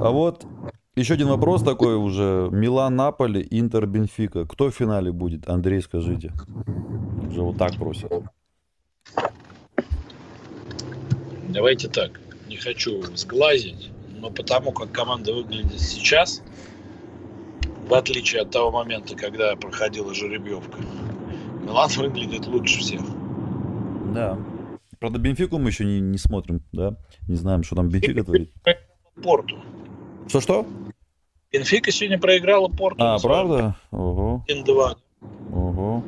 [0.00, 0.46] А вот
[0.94, 2.48] еще один вопрос такой уже.
[2.52, 4.46] Милан, Наполи, Интер, Бенфика.
[4.46, 5.48] Кто в финале будет?
[5.48, 6.32] Андрей, скажите.
[7.28, 8.12] Уже вот так просят.
[11.48, 12.20] Давайте так.
[12.48, 13.90] Не хочу сглазить,
[14.20, 16.40] но потому как команда выглядит сейчас,
[17.88, 20.78] в отличие от того момента, когда проходила жеребьевка,
[21.64, 23.00] Милан выглядит лучше всех.
[24.14, 24.38] Да.
[24.98, 26.96] Правда, Бенфику мы еще не, не смотрим, да?
[27.28, 28.52] Не знаем, что там Бенфика творит.
[29.22, 29.56] Порту.
[30.28, 30.66] Что-что?
[31.52, 33.02] Бенфика сегодня проиграла Порту.
[33.02, 33.76] А, правда?
[33.90, 34.44] Ого.
[34.48, 34.96] 1-2.
[35.52, 36.04] Ого.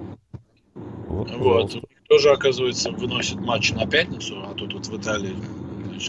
[1.08, 1.84] Вот, вот.
[2.08, 5.36] Тоже, оказывается, выносит матч на пятницу, а тут вот в Италии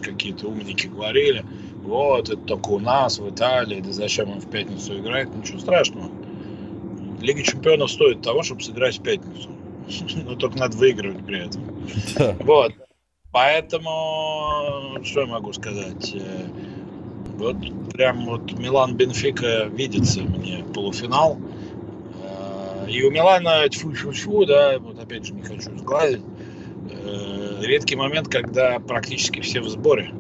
[0.01, 1.43] какие-то умники говорили,
[1.83, 6.11] вот, это только у нас, в Италии, да зачем он в пятницу играет, ничего страшного.
[7.19, 9.49] Лига чемпионов стоит того, чтобы сыграть в пятницу.
[10.25, 11.61] Но только надо выигрывать при этом.
[12.45, 12.73] Вот.
[13.31, 16.15] Поэтому, что я могу сказать?
[16.15, 16.47] Э,
[17.37, 17.57] вот
[17.93, 21.37] прям вот Милан Бенфика видится мне полуфинал.
[22.23, 26.23] Э, и у Милана тьфу-тьфу-тьфу, да, вот опять же не хочу сглазить.
[26.91, 30.11] Э, редкий момент, когда практически все в сборе.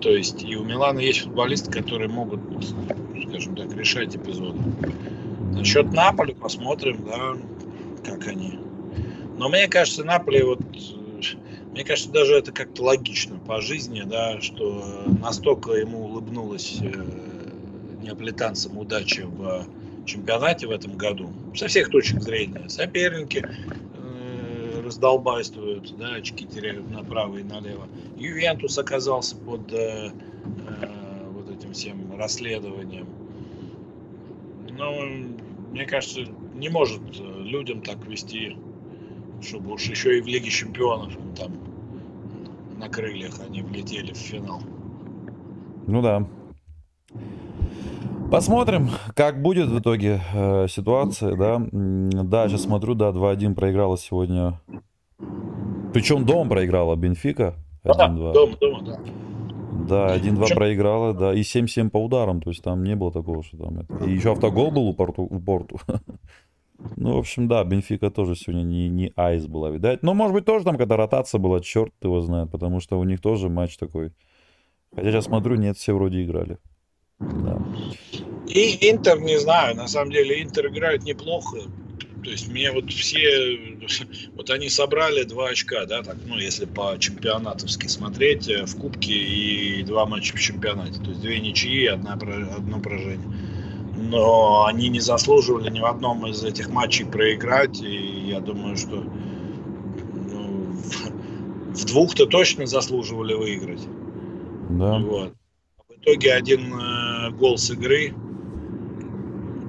[0.00, 2.40] То есть и у Милана есть футболисты, которые могут,
[3.28, 4.60] скажем так, решать эпизоды.
[5.52, 7.36] Насчет Наполи посмотрим, да,
[8.04, 8.58] как они.
[9.36, 10.60] Но мне кажется, Наполи вот
[11.72, 16.92] мне кажется, даже это как-то логично по жизни, да, что настолько ему улыбнулась э,
[18.02, 19.66] неаполитанцам удача в
[20.04, 21.32] чемпионате в этом году.
[21.54, 22.68] Со всех точек зрения.
[22.68, 27.88] Соперники э, раздолбайствуют, да, очки теряют направо и налево.
[28.18, 33.06] Ювентус оказался под э, э, вот этим всем расследованием.
[34.68, 35.00] Но,
[35.70, 36.20] мне кажется,
[36.54, 38.58] не может людям так вести
[39.42, 41.52] чтобы уж еще и в Лиге Чемпионов там
[42.78, 44.60] на крыльях они влетели в финал.
[45.86, 46.26] Ну да.
[48.30, 51.62] Посмотрим, как будет в итоге э, ситуация, да.
[51.70, 54.58] Да, сейчас смотрю, да, 2-1 проиграла сегодня.
[55.92, 57.54] Причем дом проиграла Бенфика.
[57.84, 57.94] 1-2.
[57.94, 59.00] Да, дом, дома, да.
[59.88, 63.58] Да, 1-2 проиграла, да, и 7-7 по ударам, то есть там не было такого, что
[63.58, 64.04] там это.
[64.04, 65.22] И еще автогол был у Порту.
[65.22, 65.78] У Порту.
[66.96, 70.02] Ну, в общем, да, Бенфика тоже сегодня не, не айс была, видать.
[70.02, 73.20] Но, может быть, тоже там, когда ротация была, черт его знает, потому что у них
[73.20, 74.12] тоже матч такой.
[74.94, 76.58] Хотя я смотрю, нет, все вроде играли.
[77.18, 77.62] Да.
[78.48, 81.58] И Интер, не знаю, на самом деле Интер играет неплохо.
[82.24, 83.78] То есть мне вот все,
[84.34, 89.12] вот они собрали два очка, да, так, ну, если по чемпионатовски смотреть, э, в Кубке
[89.12, 91.00] и два матча в чемпионате.
[91.00, 93.28] То есть две ничьи и одна, одно поражение
[94.10, 98.96] но они не заслуживали ни в одном из этих матчей проиграть, и я думаю, что
[98.96, 103.86] ну, в, в двух-то точно заслуживали выиграть.
[104.70, 104.98] Да.
[104.98, 105.34] Вот.
[105.88, 108.14] В итоге один э, гол с игры,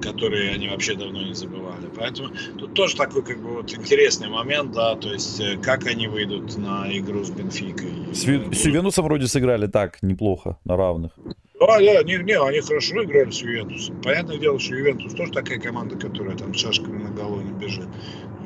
[0.02, 1.88] который они вообще давно не забывали.
[1.96, 6.08] Поэтому тут тоже такой как бы вот интересный момент, да, то есть э, как они
[6.08, 8.12] выйдут на игру с Бенфикой.
[8.12, 11.12] С, с Ювентусом вроде сыграли так, неплохо, на равных.
[11.58, 14.00] Да, да, не, не, они хорошо играли с Ювентусом.
[14.02, 17.86] Понятное дело, что Ювентус тоже такая команда, которая там шашками на голову не бежит.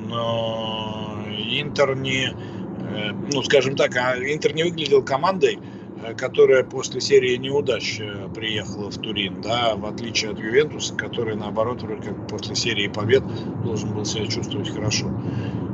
[0.07, 5.59] Но Интер не, э, ну, скажем так, а Интер не выглядел командой,
[6.05, 11.35] э, которая после серии неудач э, приехала в Турин, да, в отличие от Ювентуса, который,
[11.35, 13.23] наоборот, вроде как после серии побед
[13.65, 15.07] должен был себя чувствовать хорошо.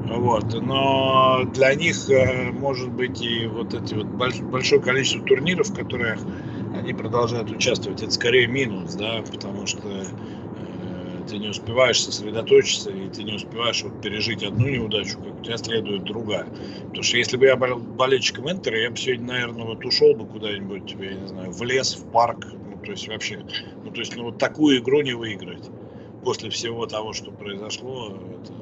[0.07, 0.55] Вот.
[0.63, 1.97] Но для них,
[2.53, 6.21] может быть, и вот эти вот большое количество турниров, в которых
[6.85, 10.05] они продолжают участвовать, это скорее минус, да, потому что э,
[11.27, 15.57] ты не успеваешь сосредоточиться, и ты не успеваешь вот пережить одну неудачу, как у тебя
[15.57, 16.47] следует другая.
[16.87, 20.27] Потому что если бы я был болельщиком Интера, я бы сегодня, наверное, вот ушел бы
[20.27, 23.43] куда-нибудь, я не знаю, в лес, в парк, ну, то есть вообще,
[23.83, 25.65] ну, то есть, ну, вот такую игру не выиграть
[26.23, 28.53] после всего того, что произошло, это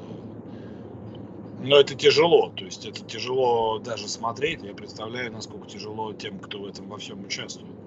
[1.61, 4.63] Но это тяжело, то есть это тяжело даже смотреть.
[4.63, 7.82] Я представляю, насколько тяжело тем, кто в этом во всем участвует.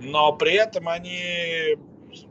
[0.00, 1.76] Но при этом они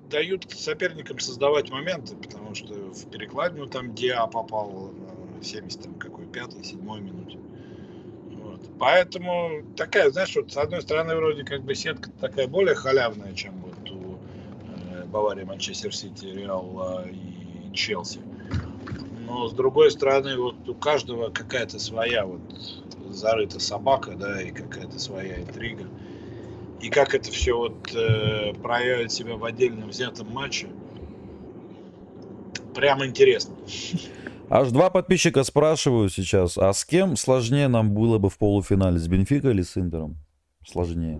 [0.09, 4.91] дают соперникам создавать моменты, потому что в перекладину там Диа попал
[5.37, 7.37] на 70 там, какой, пятой, седьмой минуте.
[8.31, 8.61] Вот.
[8.79, 13.53] Поэтому такая, знаешь, вот с одной стороны вроде как бы сетка такая более халявная, чем
[13.61, 14.17] вот у
[14.95, 18.21] э, Баварии, Манчестер Сити, Реал и Челси
[19.29, 22.41] но с другой стороны, вот у каждого какая-то своя вот
[23.09, 25.85] зарыта собака, да, и какая-то своя интрига.
[26.81, 30.67] И как это все вот э, проявит себя в отдельно взятом матче,
[32.73, 33.55] прямо интересно.
[34.49, 39.07] Аж два подписчика спрашивают сейчас, а с кем сложнее нам было бы в полуфинале, с
[39.07, 40.17] Бенфика или с Интером?
[40.65, 41.19] Сложнее.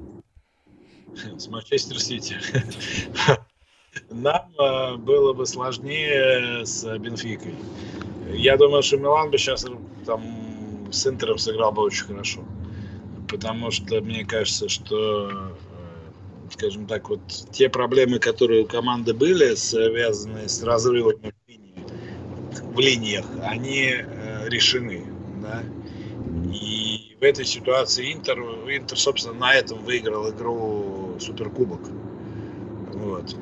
[1.38, 2.38] С Манчестер Сити.
[4.10, 7.56] Нам э, было бы сложнее с Бенфикой.
[8.34, 9.66] Я думаю, что Милан бы сейчас
[10.06, 10.22] там
[10.92, 12.42] с Интером сыграл бы очень хорошо.
[13.30, 17.22] Потому что мне кажется, что, э, скажем так, вот
[17.52, 21.86] те проблемы, которые у команды были, связанные с разрывами в, линии,
[22.74, 25.06] в линиях, они э, решены.
[25.42, 25.64] Да?
[26.54, 31.82] И в этой ситуации Интер, Интер, собственно, на этом выиграл игру Суперкубок.
[32.94, 33.36] Вот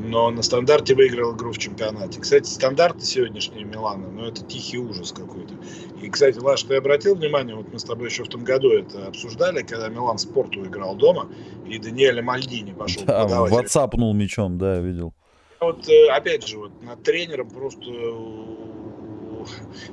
[0.00, 2.20] но на стандарте выиграл игру в чемпионате.
[2.20, 5.54] Кстати, стандарты сегодняшние Милана, ну это тихий ужас какой-то.
[6.02, 9.08] И, кстати, Лаш, ты обратил внимание, вот мы с тобой еще в том году это
[9.08, 11.28] обсуждали, когда Милан спорту играл дома,
[11.66, 13.52] и Даниэля Мальдини пошел да, подавать.
[13.52, 15.12] ватсапнул мячом, да, видел.
[15.60, 17.84] Вот, э, опять же, вот над тренером просто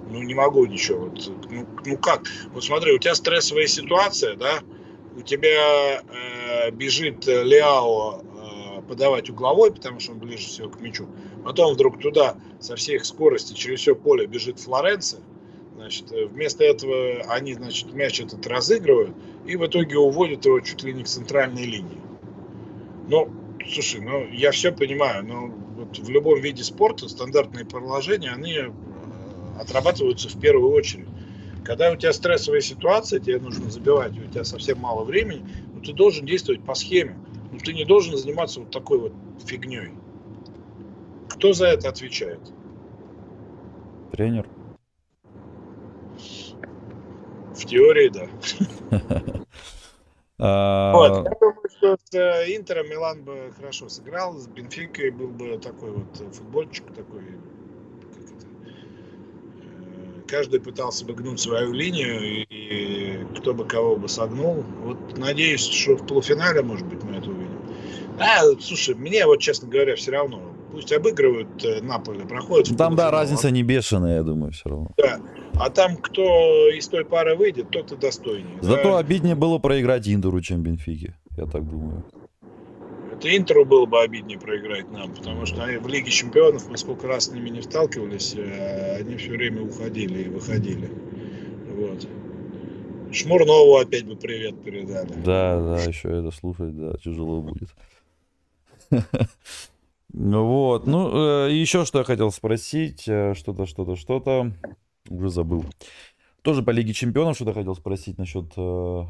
[0.09, 1.05] ну не могу ничего.
[1.05, 2.23] Вот, ну, ну как?
[2.53, 4.59] Вот смотри, у тебя стрессовая ситуация, да,
[5.17, 8.21] у тебя э, бежит Леао
[8.87, 11.07] подавать угловой, потому что он ближе всего к мячу.
[11.43, 15.21] Потом вдруг туда со всех скорости через все поле бежит Флоренция.
[15.75, 19.15] Значит, э, вместо этого они, значит, мяч этот разыгрывают
[19.45, 22.01] и в итоге уводят его чуть ли не к центральной линии.
[23.07, 23.29] Ну,
[23.71, 28.71] слушай, ну я все понимаю, но вот в любом виде спорта стандартные положения, они э,
[29.59, 31.07] отрабатываются в первую очередь.
[31.63, 35.93] Когда у тебя стрессовая ситуация, тебе нужно забивать, у тебя совсем мало времени, ну, ты
[35.93, 37.17] должен действовать по схеме.
[37.67, 39.11] Ты не должен заниматься вот такой вот
[39.45, 39.91] фигней.
[41.27, 42.39] Кто за это отвечает?
[44.13, 44.47] Тренер.
[47.53, 48.29] В теории, да.
[50.39, 55.29] А, вот, я думаю, что с э, Интером Милан бы хорошо сыграл, с Бенфикой был
[55.29, 57.23] бы такой вот футбольчик, такой,
[59.63, 64.63] э, каждый пытался бы гнуть свою линию, и кто бы кого бы согнул.
[64.83, 67.46] Вот надеюсь, что в полуфинале, может быть, мы это увидим.
[68.19, 70.41] А, слушай, мне вот, честно говоря, все равно.
[70.71, 72.77] Пусть обыгрывают э, Наполе, проходят.
[72.77, 74.91] Там, да, разница не бешеная, я думаю, все равно.
[74.97, 75.19] Да.
[75.55, 78.59] А там, кто из той пары выйдет, тот и достойнее.
[78.61, 78.99] Зато да?
[78.99, 82.03] обиднее было проиграть Интеру, чем Бенфике, я так думаю.
[83.11, 87.07] Это Интеру было бы обиднее проиграть нам, потому что они в Лиге Чемпионов, мы сколько
[87.07, 90.91] раз с ними не сталкивались, э, они все время уходили и выходили.
[91.75, 92.07] Вот.
[93.11, 95.13] Шмурнову опять бы привет передали.
[95.25, 97.69] Да, да, еще это слушать, да, тяжело будет.
[100.13, 100.87] Вот.
[100.87, 103.07] Ну, э, еще что я хотел спросить.
[103.07, 104.51] Э, что-то, что-то, что-то.
[105.09, 105.65] Уже забыл.
[106.41, 108.45] Тоже по Лиге Чемпионов что-то хотел спросить насчет...
[108.55, 109.03] Э,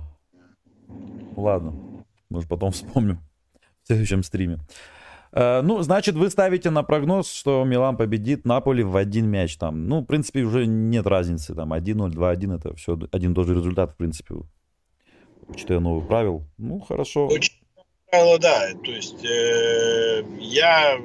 [1.36, 2.04] ладно.
[2.30, 3.20] Может, потом вспомню
[3.84, 4.60] в следующем стриме.
[5.34, 9.88] Ну, значит, вы ставите на прогноз, что Милан победит Наполи в один мяч там.
[9.88, 11.54] Ну, в принципе, уже нет разницы.
[11.54, 14.36] Там 1-0, 2-1, это все один и тот же результат, в принципе.
[15.48, 16.48] Учитывая новых правил.
[16.58, 17.28] Ну, хорошо.
[17.28, 17.60] Очень
[18.10, 18.74] правило, да.
[18.84, 21.00] То есть э, я,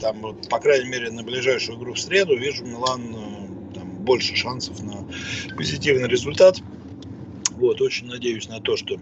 [0.00, 4.36] там, вот, по крайней мере, на ближайшую игру в среду вижу Милан э, там, больше
[4.36, 5.06] шансов на
[5.56, 6.60] позитивный результат.
[7.52, 8.96] Вот, очень надеюсь на то, что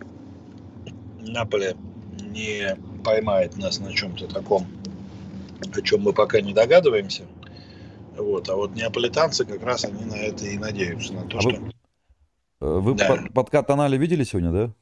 [1.20, 1.76] Наполе
[2.20, 4.66] не поймает нас на чем-то таком,
[5.74, 7.24] о чем мы пока не догадываемся.
[8.16, 11.50] Вот, а вот неаполитанцы как раз они на это и надеются, на то, а что...
[11.50, 11.72] Вы,
[12.60, 13.08] э, вы да.
[13.08, 14.74] под, подкат Анали видели сегодня, да?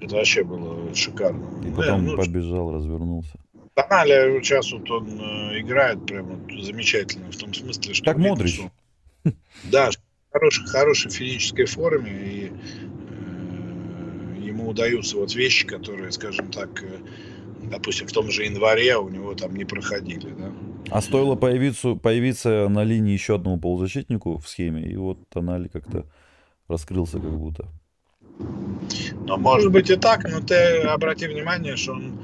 [0.00, 1.46] Это вообще было шикарно.
[1.66, 3.38] И потом да, ну, побежал, развернулся.
[3.76, 8.04] Тонале сейчас вот он э, играет прям вот замечательно, в том смысле, что...
[8.04, 8.54] Как Модрич.
[8.54, 8.70] Что,
[9.70, 16.82] да, в хорошей, хорошей физической форме, и э, ему удаются вот вещи, которые, скажем так,
[16.82, 16.98] э,
[17.64, 20.52] допустим, в том же январе у него там не проходили, да.
[20.88, 26.06] А стоило появиться, появиться на линии еще одному полузащитнику в схеме, и вот Тонали как-то
[26.66, 27.68] раскрылся как будто.
[29.26, 32.18] Ну, может быть и так, но ты обрати внимание, что он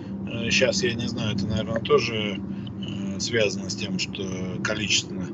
[0.51, 4.23] сейчас, э, я не знаю, это, наверное, тоже э, связано с тем, что
[4.62, 5.27] количественно.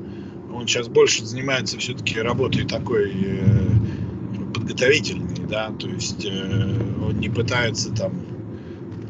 [0.53, 7.93] он сейчас больше занимается все-таки работой такой э, подготовительной, да, то есть он не пытается
[7.93, 8.13] там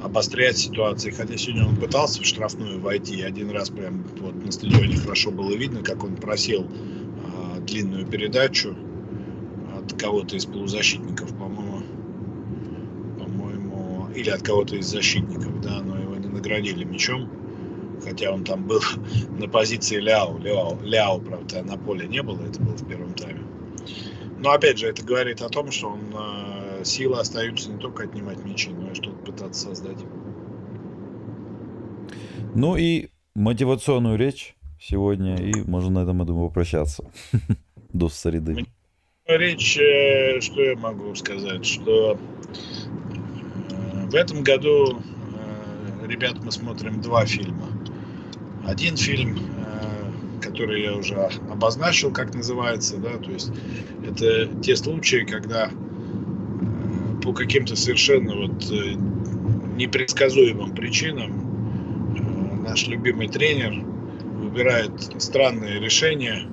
[0.04, 4.96] обострять ситуации, хотя сегодня он пытался в штрафную войти, один раз прям вот на стадионе
[4.98, 8.76] хорошо было видно, как он просил э, длинную передачу
[9.78, 11.36] от кого-то из полузащитников,
[14.20, 17.30] или от кого-то из защитников, да, но его не наградили мячом
[18.02, 18.82] хотя он там был
[19.40, 20.38] на позиции Ляо.
[20.40, 23.44] Ляо, Ляо, правда, на поле не было, это было в первом тайме.
[24.38, 28.44] Но опять же, это говорит о том, что он, э, силы остаются не только отнимать
[28.46, 29.98] мячи, но и что-то пытаться создать.
[32.56, 37.04] Ну и мотивационную речь сегодня, и можно на этом, я думаю, попрощаться
[37.94, 38.66] до среды.
[39.28, 42.18] Речь, э, что я могу сказать, что
[44.10, 45.02] в этом году,
[46.10, 47.68] ребят, мы смотрим два фильма.
[48.66, 51.16] Один фильм, э, который я уже
[51.50, 53.52] обозначил, как называется, да, то есть
[54.06, 58.96] это те случаи, когда э, по каким-то совершенно вот э,
[59.78, 63.84] непредсказуемым причинам наш любимый тренер
[64.36, 64.92] выбирает
[65.22, 66.48] странные решения,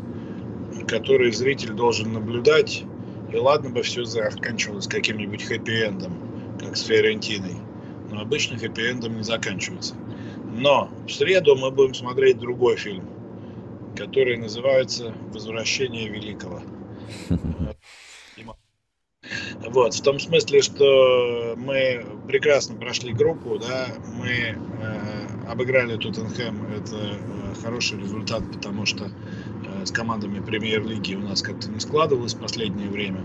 [0.86, 2.84] которые зритель должен наблюдать,
[3.32, 6.12] и ладно бы все заканчивалось каким-нибудь хэппи-эндом,
[6.58, 7.56] как с Фиорентиной,
[8.10, 9.94] но обычно хэппи-эндом не заканчивается.
[10.44, 13.08] Но в среду мы будем смотреть другой фильм,
[13.96, 16.62] который называется «Возвращение Великого».
[19.68, 24.56] Вот, в том смысле, что мы прекрасно прошли группу, да, мы э,
[25.48, 31.70] обыграли Тоттенхэм, это э, хороший результат, потому что э, с командами премьер-лиги у нас как-то
[31.70, 33.24] не складывалось в последнее время.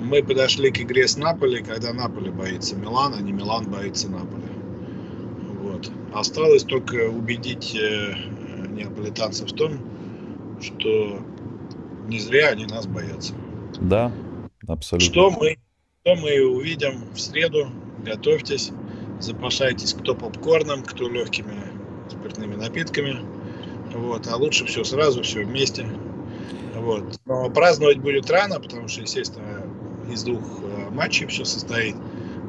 [0.00, 4.48] Мы подошли к игре с Наполи, когда Наполи боится Милана, а не Милан боится Наполи.
[5.60, 5.90] Вот.
[6.14, 8.14] Осталось только убедить э,
[8.70, 9.78] неаполитанцев в том,
[10.60, 11.20] что
[12.08, 13.34] не зря они нас боятся.
[13.80, 14.10] Да,
[14.66, 15.12] абсолютно.
[15.12, 15.58] Что мы,
[16.02, 17.70] что мы увидим в среду.
[18.04, 18.72] Готовьтесь,
[19.20, 21.52] запасайтесь кто попкорном, кто легкими
[22.08, 23.18] спиртными напитками.
[23.94, 24.26] Вот.
[24.26, 25.86] А лучше все сразу, все вместе.
[26.74, 27.20] Вот.
[27.26, 29.66] Но праздновать будет рано, потому что, естественно,
[30.10, 31.96] из двух э, матчей все состоит.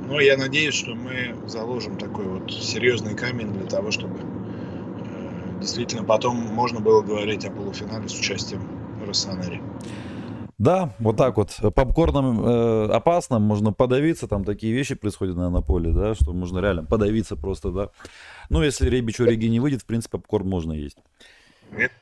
[0.08, 6.04] Но я надеюсь, что мы заложим такой вот серьезный камень для того, чтобы э, действительно
[6.04, 8.62] потом можно было говорить о полуфинале с участием
[9.06, 9.62] Россонери.
[10.58, 11.58] Да, вот так вот.
[11.74, 16.60] Попкорном э, опасным, можно подавиться, там такие вещи происходят на, на поле, да, что можно
[16.60, 17.90] реально подавиться просто, да.
[18.52, 20.98] Ну, если Ребичу Риги не выйдет, в принципе, попкорн можно есть.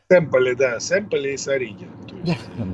[0.09, 1.87] Сэмпли, да, сэмпли и сариги.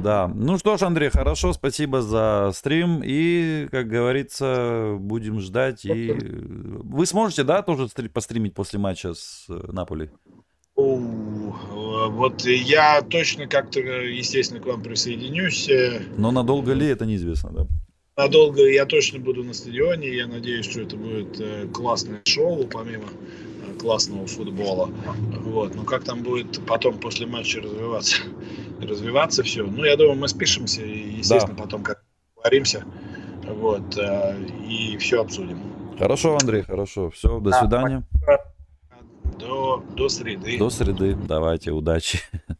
[0.03, 0.27] Да.
[0.33, 3.01] Ну что ж, Андрей, хорошо, спасибо за стрим.
[3.03, 5.85] И, как говорится, будем ждать.
[5.85, 10.09] И вы сможете, да, тоже постримить после матча с э, Наполи?
[10.75, 15.69] Вот я точно как-то, естественно, к вам присоединюсь.
[16.17, 17.67] Но надолго ли, это неизвестно, да?
[18.17, 20.07] Надолго я точно буду на стадионе.
[20.15, 23.09] Я надеюсь, что это будет э, классное шоу, помимо
[23.77, 24.89] классного футбола.
[25.41, 25.75] Вот.
[25.75, 28.23] Но как там будет потом после матча развиваться?
[28.81, 29.65] развиваться все.
[29.65, 31.63] Ну, я думаю, мы спишемся и, естественно, да.
[31.63, 32.03] потом как
[32.37, 32.85] говоримся.
[33.43, 33.97] Вот.
[33.97, 34.37] Э,
[34.69, 35.59] и все обсудим.
[35.99, 37.09] Хорошо, Андрей, хорошо.
[37.11, 38.03] Все, до да, свидания.
[39.39, 40.57] До, до среды.
[40.57, 41.15] До среды.
[41.15, 42.19] Давайте, удачи.